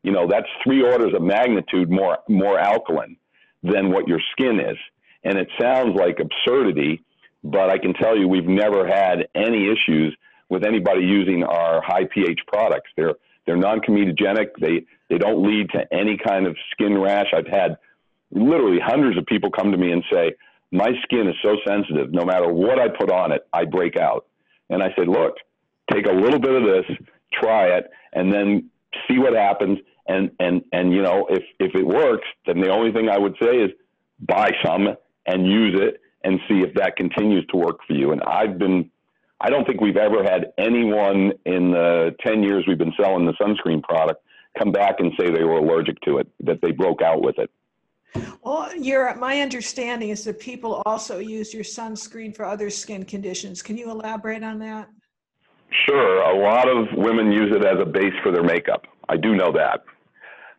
[0.02, 3.16] you know, that's three orders of magnitude more, more alkaline
[3.62, 4.76] than what your skin is.
[5.22, 7.04] And it sounds like absurdity,
[7.44, 10.16] but I can tell you we've never had any issues
[10.48, 12.90] with anybody using our high pH products.
[12.96, 13.14] They're,
[13.46, 14.50] they're non-comedogenic.
[14.60, 17.26] They, they don't lead to any kind of skin rash.
[17.34, 17.78] I've had
[18.30, 20.32] literally hundreds of people come to me and say,
[20.70, 22.12] my skin is so sensitive.
[22.12, 24.26] No matter what I put on it, I break out.
[24.70, 25.36] And I said, look,
[25.92, 26.96] take a little bit of this,
[27.32, 28.70] try it, and then
[29.08, 29.78] see what happens.
[30.06, 33.36] And, and, and, you know, if, if it works, then the only thing I would
[33.40, 33.70] say is
[34.20, 34.88] buy some
[35.26, 38.12] and use it and see if that continues to work for you.
[38.12, 38.90] And I've been,
[39.40, 43.32] I don't think we've ever had anyone in the 10 years we've been selling the
[43.34, 44.22] sunscreen product
[44.58, 47.50] come back and say they were allergic to it, that they broke out with it.
[48.42, 53.62] Well, your, my understanding is that people also use your sunscreen for other skin conditions.
[53.62, 54.90] Can you elaborate on that?
[55.86, 56.20] Sure.
[56.22, 58.84] A lot of women use it as a base for their makeup.
[59.08, 59.84] I do know that.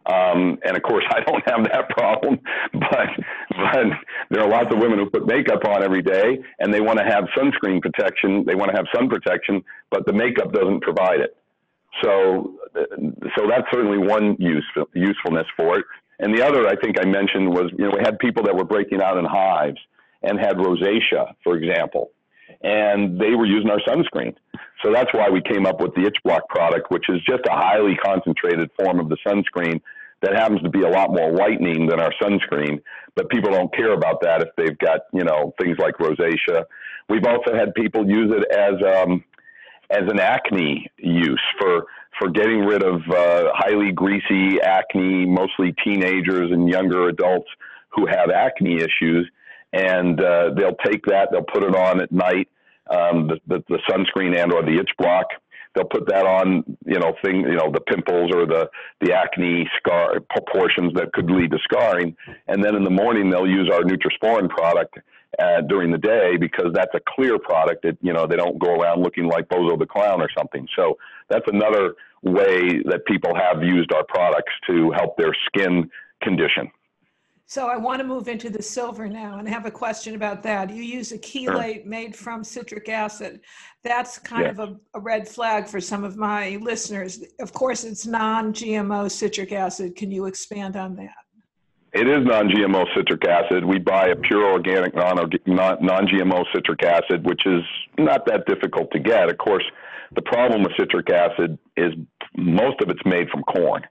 [0.06, 2.40] Um, and of course, I don't have that problem,
[2.74, 3.10] but
[3.58, 3.86] but
[4.30, 7.06] there are lots of women who put makeup on every day, and they want to
[7.06, 8.44] have sunscreen protection.
[8.46, 11.36] They want to have sun protection, but the makeup doesn't provide it.
[12.02, 12.56] So
[13.36, 15.86] so that's certainly one use usefulness for it.
[16.20, 18.64] And the other, I think I mentioned, was you know we had people that were
[18.64, 19.80] breaking out in hives
[20.22, 22.12] and had rosacea, for example,
[22.62, 24.36] and they were using our sunscreen.
[24.84, 27.54] So that's why we came up with the Itch Block product, which is just a
[27.54, 29.82] highly concentrated form of the sunscreen
[30.24, 32.82] that happens to be a lot more whitening than our sunscreen.
[33.16, 36.66] But people don't care about that if they've got you know things like rosacea.
[37.10, 39.24] We've also had people use it as um,
[39.92, 41.86] as an acne use for
[42.20, 47.50] for getting rid of uh, highly greasy acne, mostly teenagers and younger adults
[47.90, 49.30] who have acne issues.
[49.72, 52.48] And uh, they'll take that, they'll put it on at night,
[52.90, 55.28] um, the, the, the sunscreen and or the itch block.
[55.76, 58.70] They'll put that on, you know, thing, you know, the pimples or the
[59.02, 62.16] the acne scar proportions that could lead to scarring.
[62.48, 65.00] And then in the morning, they'll use our Nutrisporin product
[65.40, 68.76] uh, during the day because that's a clear product that you know they don't go
[68.76, 70.68] around looking like Bozo the Clown or something.
[70.76, 70.98] So
[71.30, 75.90] that's another way that people have used our products to help their skin
[76.22, 76.72] condition.
[77.54, 80.72] So I want to move into the silver now and have a question about that.
[80.72, 81.86] You use a chelate sure.
[81.86, 83.42] made from citric acid.
[83.84, 87.24] That's kind of a, a, red flag for some of my listeners.
[87.40, 89.96] Of course, it's non-GMO citric acid.
[89.96, 91.14] Can you expand on that?
[91.94, 93.64] It is non-GMO citric acid.
[93.64, 97.62] We buy a pure organic non-GMO citric acid, which is
[98.00, 99.30] not that difficult to get.
[99.30, 99.66] Of course,
[100.16, 101.94] the problem with citric acid is
[102.36, 103.84] most of it's made from corn.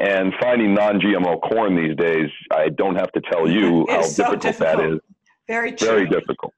[0.00, 4.42] And finding non-GMO corn these days, I don't have to tell you how so difficult,
[4.42, 5.00] difficult, that is.
[5.46, 5.88] Very true.
[5.88, 6.54] Very difficult.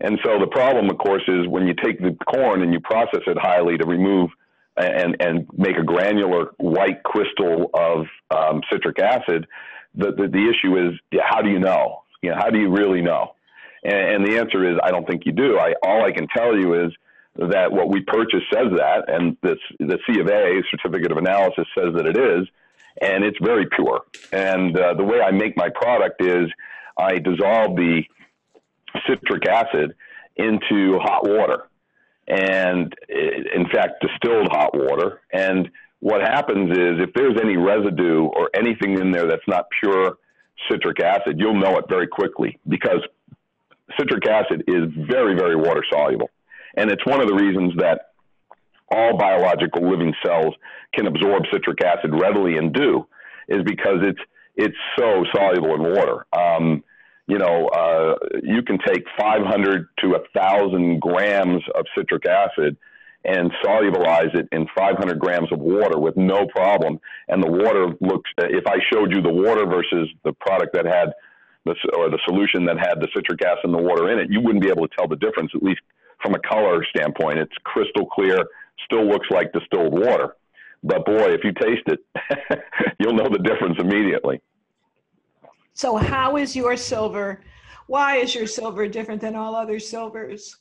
[0.00, 3.22] And so the problem, of course, is when you take the corn and you process
[3.26, 4.28] it highly to remove
[4.76, 9.46] and, and make a granular white crystal of um, citric acid,
[9.94, 12.02] the, the, the issue is how do you know?
[12.20, 13.34] You know, how do you really know?
[13.84, 15.58] And, and the answer is I don't think you do.
[15.58, 16.92] I, all I can tell you is
[17.36, 21.64] that what we purchase says that, and this, the C of A certificate of analysis
[21.78, 22.48] says that it is,
[23.00, 24.02] and it's very pure.
[24.32, 26.48] And uh, the way I make my product is
[26.98, 28.02] I dissolve the
[29.08, 29.94] citric acid
[30.36, 31.68] into hot water,
[32.28, 35.20] and in fact, distilled hot water.
[35.32, 40.18] And what happens is if there's any residue or anything in there that's not pure
[40.70, 43.00] citric acid, you'll know it very quickly because
[43.98, 46.30] citric acid is very, very water soluble.
[46.76, 48.11] And it's one of the reasons that
[48.92, 50.54] all biological living cells
[50.94, 53.06] can absorb citric acid readily and do
[53.48, 54.20] is because it's
[54.54, 56.26] it's so soluble in water.
[56.32, 56.84] Um,
[57.26, 62.76] you know, uh, you can take 500 to 1,000 grams of citric acid
[63.24, 66.98] and solubilize it in 500 grams of water with no problem.
[67.28, 71.12] And the water looks, if I showed you the water versus the product that had
[71.64, 74.40] the, or the solution that had the citric acid and the water in it, you
[74.40, 75.80] wouldn't be able to tell the difference, at least
[76.20, 77.38] from a color standpoint.
[77.38, 78.38] It's crystal clear,
[78.84, 80.36] still looks like distilled water.
[80.82, 82.00] But boy, if you taste it,
[82.98, 84.40] you'll know the difference immediately.
[85.74, 87.42] So, how is your silver?
[87.86, 90.56] Why is your silver different than all other silvers?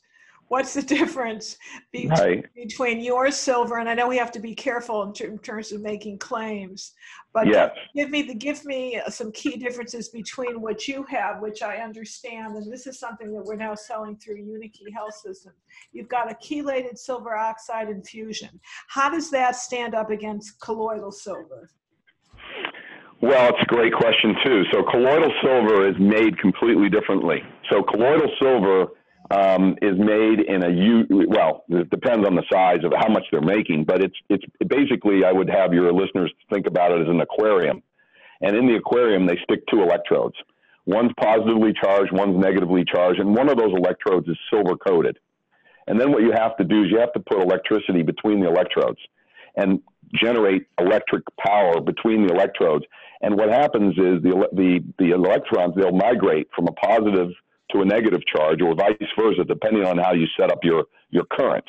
[0.52, 1.58] What's the difference
[1.94, 2.44] be- Right.
[2.56, 5.80] between your silver and I know we have to be careful in, in terms of
[5.82, 6.92] making claims,
[7.34, 7.72] but Yes.
[7.96, 11.78] give me the give me uh, some key differences between what you have, which I
[11.78, 15.54] understand, and this is something that we're now selling through Unikey Health System.
[15.94, 18.60] You've got a chelated silver oxide infusion.
[18.90, 21.70] How does that stand up against colloidal silver?
[23.22, 24.64] Well, it's a great question too.
[24.74, 27.40] So colloidal silver is made completely differently.
[27.70, 28.88] So colloidal silver
[29.32, 31.06] um, is made in a u.
[31.28, 35.24] Well, it depends on the size of how much they're making, but it's it's basically
[35.24, 37.82] I would have your listeners think about it as an aquarium,
[38.42, 40.36] and in the aquarium they stick two electrodes.
[40.86, 45.18] One's positively charged, one's negatively charged, and one of those electrodes is silver coated.
[45.88, 48.48] And then what you have to do is you have to put electricity between the
[48.48, 49.00] electrodes
[49.56, 49.82] and
[50.14, 52.86] generate electric power between the electrodes.
[53.22, 57.30] And what happens is the, the, the electrons, they'll migrate from a positive
[57.74, 61.26] to a negative charge or vice versa, depending on how you set up your, your
[61.26, 61.66] current.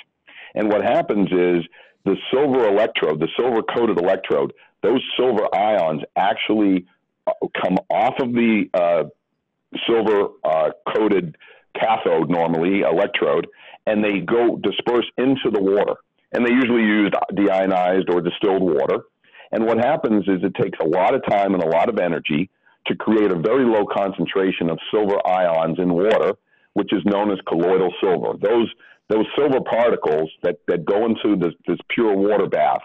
[0.54, 1.64] And what happens is
[2.04, 6.86] the silver electrode, the silver coated electrode, those silver ions actually
[7.26, 7.32] uh,
[7.62, 9.04] come off of the uh,
[9.86, 11.36] silver uh, coated
[11.78, 13.46] cathode, normally electrode,
[13.86, 15.94] and they go disperse into the water.
[16.32, 19.04] And they usually use deionized or distilled water.
[19.52, 22.50] And what happens is it takes a lot of time and a lot of energy
[22.86, 26.34] to create a very low concentration of silver ions in water,
[26.74, 28.34] which is known as colloidal silver.
[28.40, 28.68] Those
[29.08, 32.80] those silver particles that, that go into this, this pure water bath,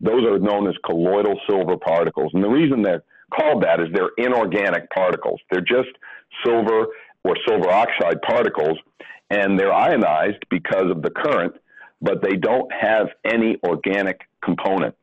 [0.00, 2.32] those are known as colloidal silver particles.
[2.34, 5.40] And the reason they're called that is they're inorganic particles.
[5.50, 5.90] They're just
[6.44, 6.86] silver
[7.22, 8.78] or silver oxide particles,
[9.30, 11.54] and they're ionized because of the current,
[12.00, 14.94] but they don't have any organic component.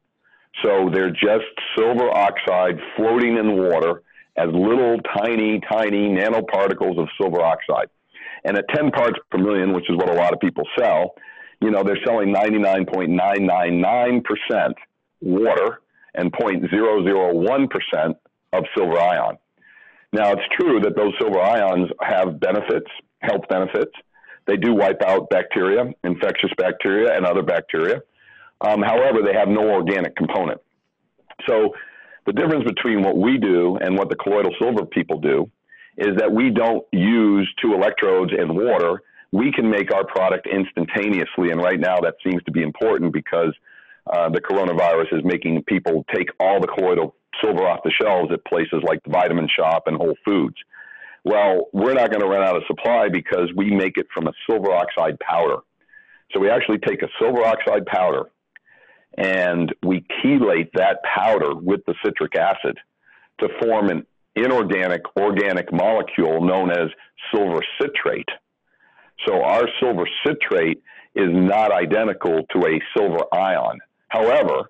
[0.63, 1.45] So they're just
[1.77, 4.03] silver oxide floating in water
[4.37, 7.87] as little tiny, tiny nanoparticles of silver oxide.
[8.43, 11.15] And at 10 parts per million, which is what a lot of people sell,
[11.61, 14.73] you know, they're selling 99.999%
[15.21, 15.79] water
[16.13, 18.15] and 0.001%
[18.53, 19.37] of silver ion.
[20.13, 23.91] Now, it's true that those silver ions have benefits, health benefits.
[24.47, 28.01] They do wipe out bacteria, infectious bacteria, and other bacteria.
[28.61, 30.61] Um, however, they have no organic component.
[31.47, 31.73] So,
[32.25, 35.49] the difference between what we do and what the colloidal silver people do
[35.97, 39.01] is that we don't use two electrodes and water.
[39.31, 43.53] We can make our product instantaneously, and right now that seems to be important because
[44.11, 48.43] uh, the coronavirus is making people take all the colloidal silver off the shelves at
[48.45, 50.55] places like the Vitamin Shoppe and Whole Foods.
[51.23, 54.33] Well, we're not going to run out of supply because we make it from a
[54.47, 55.57] silver oxide powder.
[56.31, 58.29] So we actually take a silver oxide powder
[59.17, 62.77] and we chelate that powder with the citric acid
[63.39, 64.05] to form an
[64.35, 66.89] inorganic organic molecule known as
[67.33, 68.27] silver citrate.
[69.25, 70.81] So our silver citrate
[71.15, 73.79] is not identical to a silver ion.
[74.09, 74.69] However,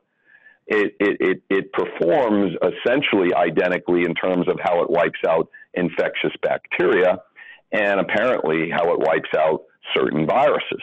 [0.68, 6.32] it, it, it, it performs essentially identically in terms of how it wipes out infectious
[6.42, 7.20] bacteria
[7.72, 10.82] and apparently how it wipes out certain viruses.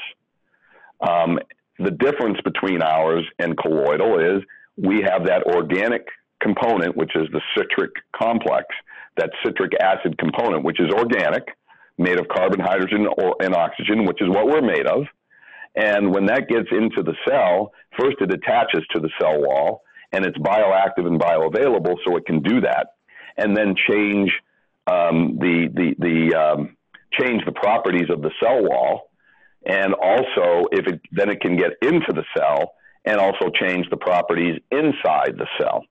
[1.01, 1.39] Um,
[1.85, 4.43] the difference between ours and colloidal is
[4.77, 6.07] we have that organic
[6.41, 8.67] component, which is the citric complex,
[9.17, 11.45] that citric acid component, which is organic,
[11.99, 15.05] made of carbon, hydrogen, or, and oxygen, which is what we're made of.
[15.77, 20.27] And when that gets into the cell, first it attaches to the cell wall and
[20.27, 22.89] it's bioactive and bioavailable, so it can do that,
[23.37, 24.31] and then change
[24.87, 26.77] um, the the the um,
[27.19, 29.11] change the properties of the cell wall,
[29.67, 33.97] and also if it then it can get into the cell and also change the
[33.97, 35.85] properties inside the cell,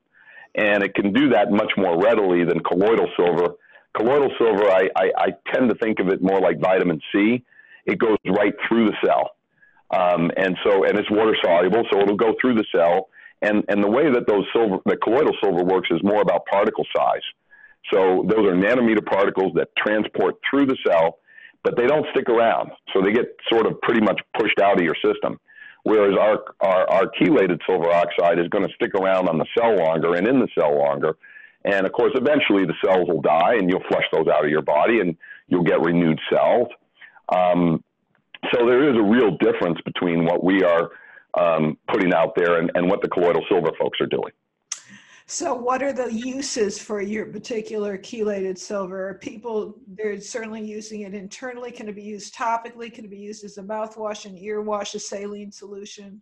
[0.56, 3.56] and it can do that much more readily than colloidal silver.
[3.94, 7.44] Colloidal silver, I, I, I tend to think of it more like vitamin C.
[7.86, 9.32] It goes right through the cell.
[9.92, 13.10] Um, and so, and it's water soluble, so it'll go through the cell.
[13.42, 16.86] And, and the way that those silver, the colloidal silver works is more about particle
[16.96, 17.24] size.
[17.92, 21.18] So those are nanometer particles that transport through the cell,
[21.64, 22.72] but they don't stick around.
[22.94, 25.40] So they get sort of pretty much pushed out of your system.
[25.84, 29.76] Whereas our, our, our chelated silver oxide is going to stick around on the cell
[29.76, 31.18] longer and in the cell longer.
[31.66, 34.62] And of course, eventually the cells will die and you'll flush those out of your
[34.62, 35.16] body and
[35.48, 36.68] you'll get renewed cells.
[37.30, 37.84] Um,
[38.54, 40.90] so there is a real difference between what we are
[41.40, 44.32] um, putting out there and, and what the colloidal silver folks are doing.
[45.32, 49.08] So, what are the uses for your particular chelated silver?
[49.08, 51.72] Are people, they're certainly using it internally.
[51.72, 52.94] Can it be used topically?
[52.94, 56.20] Can it be used as a mouthwash, an ear wash, a saline solution?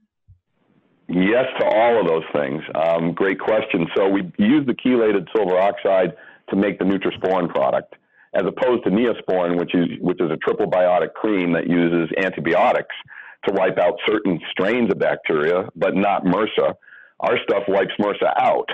[1.08, 2.62] Yes, to all of those things.
[2.76, 3.88] Um, great question.
[3.98, 6.14] So, we use the chelated silver oxide
[6.52, 7.96] to make the Nutrisporin product.
[8.36, 12.96] as opposed to Neosporin, which is which is a triple biotic cream that uses antibiotics
[13.48, 16.76] to wipe out certain strains of bacteria, but not MRSA.
[17.22, 18.70] Our stuff wipes MRSA out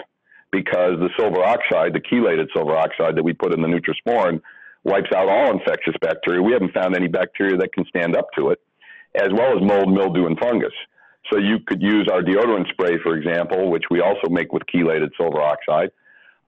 [0.56, 4.41] because the silver oxide, the chelated silver oxide that we put in the Nutrisporin,
[4.86, 6.41] wipes out all infectious bacteria.
[6.41, 8.60] We haven't found any bacteria that can stand up to it,
[9.16, 10.74] as well as mold, mildew, and fungus.
[11.32, 15.10] So you could use our deodorant spray, for example, which we also make with chelated
[15.20, 15.89] silver oxide.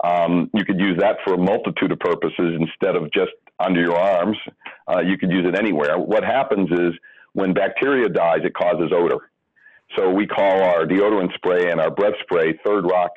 [0.04, 3.98] Um, you could use that for a multitude of purposes instead of just under your
[3.98, 4.38] arms.
[4.88, 5.98] Uh, you could use it anywhere.
[5.98, 6.94] What happens is
[7.34, 9.32] when bacteria dies, it causes odor.
[9.98, 13.12] So we call our deodorant spray and our breath spray Third Rock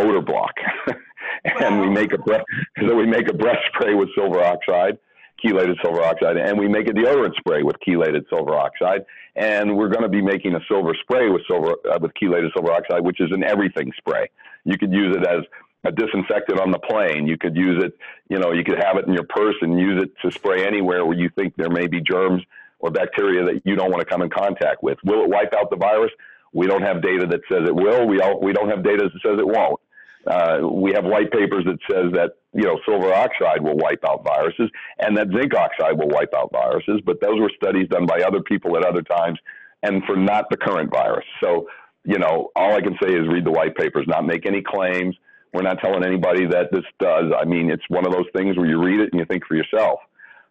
[0.00, 0.54] odor block,
[1.44, 1.82] and wow.
[1.82, 2.44] we make a breath
[2.80, 4.98] so we make a breath spray with silver oxide,
[5.44, 9.04] chelated silver oxide, and we make a deodorant spray with chelated silver oxide,
[9.36, 12.72] and we're going to be making a silver spray with silver uh, with chelated silver
[12.72, 14.28] oxide, which is an everything spray.
[14.64, 15.44] You could use it as
[15.84, 17.26] a disinfectant on the plane.
[17.26, 17.96] You could use it,
[18.28, 21.06] you know, you could have it in your purse and use it to spray anywhere
[21.06, 22.42] where you think there may be germs
[22.80, 24.98] or bacteria that you don't want to come in contact with.
[25.04, 26.10] Will it wipe out the virus?
[26.52, 28.06] We don't have data that says it will.
[28.06, 29.79] We all, we don't have data that says it won't.
[30.26, 34.22] Uh, we have white papers that says that you know silver oxide will wipe out
[34.24, 38.20] viruses and that zinc oxide will wipe out viruses, but those were studies done by
[38.20, 39.38] other people at other times
[39.82, 41.24] and for not the current virus.
[41.42, 41.68] So
[42.04, 45.16] you know all I can say is read the white papers, not make any claims.
[45.52, 47.32] We're not telling anybody that this does.
[47.36, 49.56] I mean, it's one of those things where you read it and you think for
[49.56, 49.98] yourself.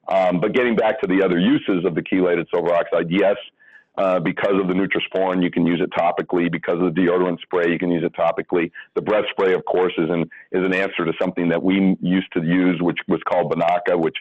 [0.10, 3.38] Um, but getting back to the other uses of the chelated silver oxide, yes,
[3.98, 6.52] uh, because of the Nutrisporin, you can use it topically.
[6.52, 8.72] Because of the deodorant spray, you can use it topically.
[8.96, 10.22] The breath spray, of course, is an
[10.52, 14.16] is an answer to something that we used to use, which was called Binaca, which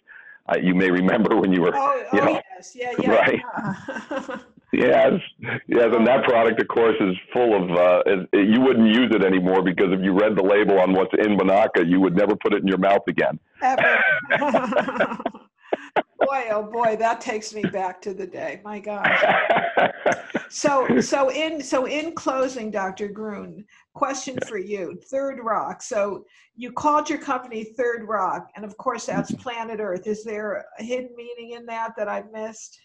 [0.49, 3.41] uh, you may remember when you were, oh, you oh, know, yes, yeah, yeah, right.
[3.53, 4.39] Yeah.
[4.73, 5.13] yes,
[5.67, 7.71] yes, and that product, of course, is full of.
[7.71, 10.93] Uh, it, it, you wouldn't use it anymore because if you read the label on
[10.93, 13.39] what's in Binaca, you would never put it in your mouth again.
[13.63, 14.03] Ever.
[16.19, 18.61] boy, oh boy, that takes me back to the day.
[18.65, 19.25] My gosh.
[20.49, 23.09] so, so in so in closing, Dr.
[23.09, 24.99] Grune, question for you.
[25.11, 25.83] Third Rock.
[25.83, 26.25] So
[26.57, 29.43] you called your company Third Rock, and of course that's mm-hmm.
[29.43, 30.07] planet Earth.
[30.07, 32.79] Is there a hidden meaning in that that I've missed?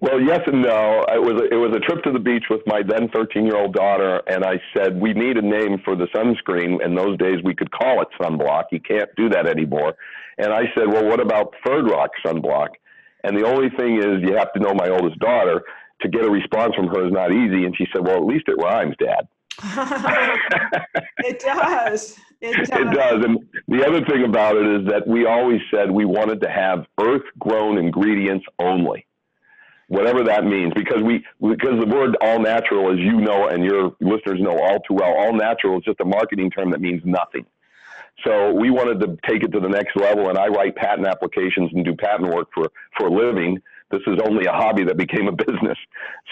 [0.00, 1.04] Well, yes and no.
[1.12, 3.56] It was a, it was a trip to the beach with my then 13 year
[3.56, 6.84] old daughter, and I said we need a name for the sunscreen.
[6.84, 8.64] In those days, we could call it sunblock.
[8.72, 9.94] You can't do that anymore.
[10.38, 12.68] And I said, well, what about Third Rock sunblock?
[13.24, 15.62] And the only thing is, you have to know my oldest daughter.
[16.02, 17.64] To get a response from her is not easy.
[17.64, 19.26] And she said, well, at least it rhymes, Dad.
[21.18, 22.16] it does.
[22.40, 22.78] It does.
[22.78, 23.24] It does.
[23.24, 26.86] And the other thing about it is that we always said we wanted to have
[27.00, 29.07] earth grown ingredients only
[29.88, 33.96] whatever that means, because we because the word all natural, as you know and your
[34.00, 37.44] listeners know all too well, all natural is just a marketing term that means nothing.
[38.26, 41.70] So we wanted to take it to the next level, and I write patent applications
[41.72, 42.68] and do patent work for
[42.98, 43.60] for a living.
[43.90, 45.78] This is only a hobby that became a business.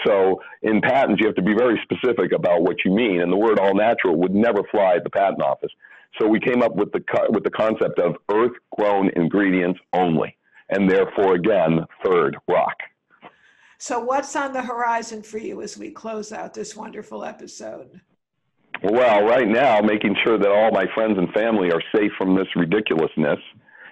[0.05, 3.37] So in patents, you have to be very specific about what you mean, and the
[3.37, 5.71] word all natural would never fly at the patent office.
[6.19, 10.35] So we came up with the with the concept of earth grown ingredients only,
[10.69, 12.75] and therefore again, third rock.
[13.79, 18.01] So, what's on the horizon for you as we close out this wonderful episode?
[18.83, 22.47] Well, right now, making sure that all my friends and family are safe from this
[22.55, 23.39] ridiculousness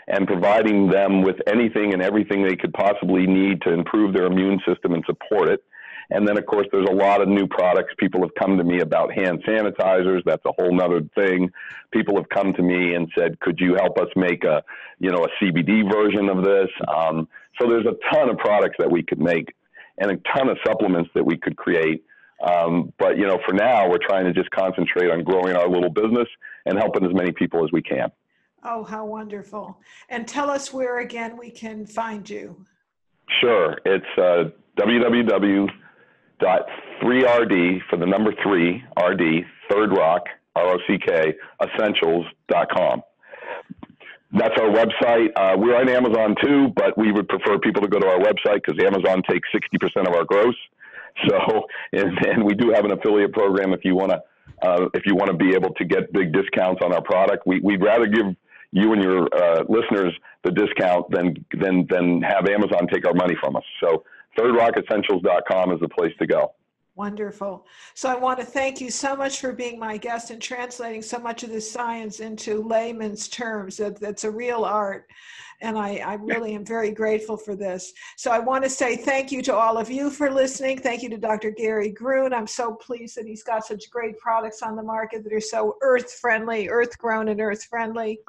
[0.08, 4.60] and providing them with anything and everything they could possibly need to improve their immune
[4.68, 5.64] system and support it.
[6.12, 7.94] And then, of course, there's a lot of new products.
[7.98, 10.22] People have come to me about hand sanitizers.
[10.24, 11.50] That's a whole nother thing.
[11.92, 14.64] People have come to me and said, "Could you help us make a,
[15.00, 17.28] you know, a CBD version of this?" Um,
[17.60, 19.56] so there's a ton of products that we could make
[19.98, 22.04] and a ton of supplements that we could create.
[22.46, 25.89] Um, but you know, for now, we're trying to just concentrate on growing our little
[25.89, 26.28] business
[26.66, 28.12] and helping as many people as we can.
[28.64, 29.80] Oh, how wonderful!
[30.10, 32.66] And tell us where again we can find you.
[33.41, 35.70] Sure, it's uh, www.3rd
[37.89, 40.24] for the number three rd third rock
[40.56, 41.34] r o c k
[41.64, 43.02] essentials.com
[44.38, 45.30] that's our website.
[45.36, 48.62] Uh, we're on Amazon too, but we would prefer people to go to our website
[48.66, 50.56] because Amazon takes 60% of our gross.
[51.30, 51.38] So,
[51.94, 54.22] and, and we do have an affiliate program if you want to,
[54.68, 57.48] uh, if you want to be able to get big discounts on our product.
[57.48, 58.36] We, we'd rather give
[58.74, 60.14] you and your uh, listeners
[60.44, 63.64] the discount than, than, than have Amazon take our money from us.
[63.80, 64.04] So,
[64.38, 66.54] thirdrockessentials.com is the place to go.
[66.96, 67.66] Wonderful.
[67.93, 71.20] So I want to thank you so much for being my guest and translating so
[71.20, 73.76] much of this science into layman's terms.
[73.78, 75.06] That, that's a real art.
[75.60, 77.91] And I, I really am very grateful for this.
[78.16, 80.80] So I want to say thank you to all of you for listening.
[80.80, 81.52] Thank you to Dr.
[81.52, 82.34] Guerry Grune.
[82.34, 85.76] I'm so pleased that he's got such great products on the market that are so
[85.82, 88.20] earth friendly, earth grown, and earth friendly.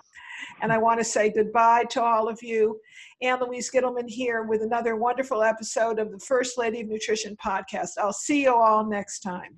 [0.62, 2.80] And I want to say goodbye to all of you.
[3.22, 7.92] Ann Louise Gittleman here with another wonderful episode of the First Lady of Nutrition podcast.
[7.98, 9.56] I'll see you all next time.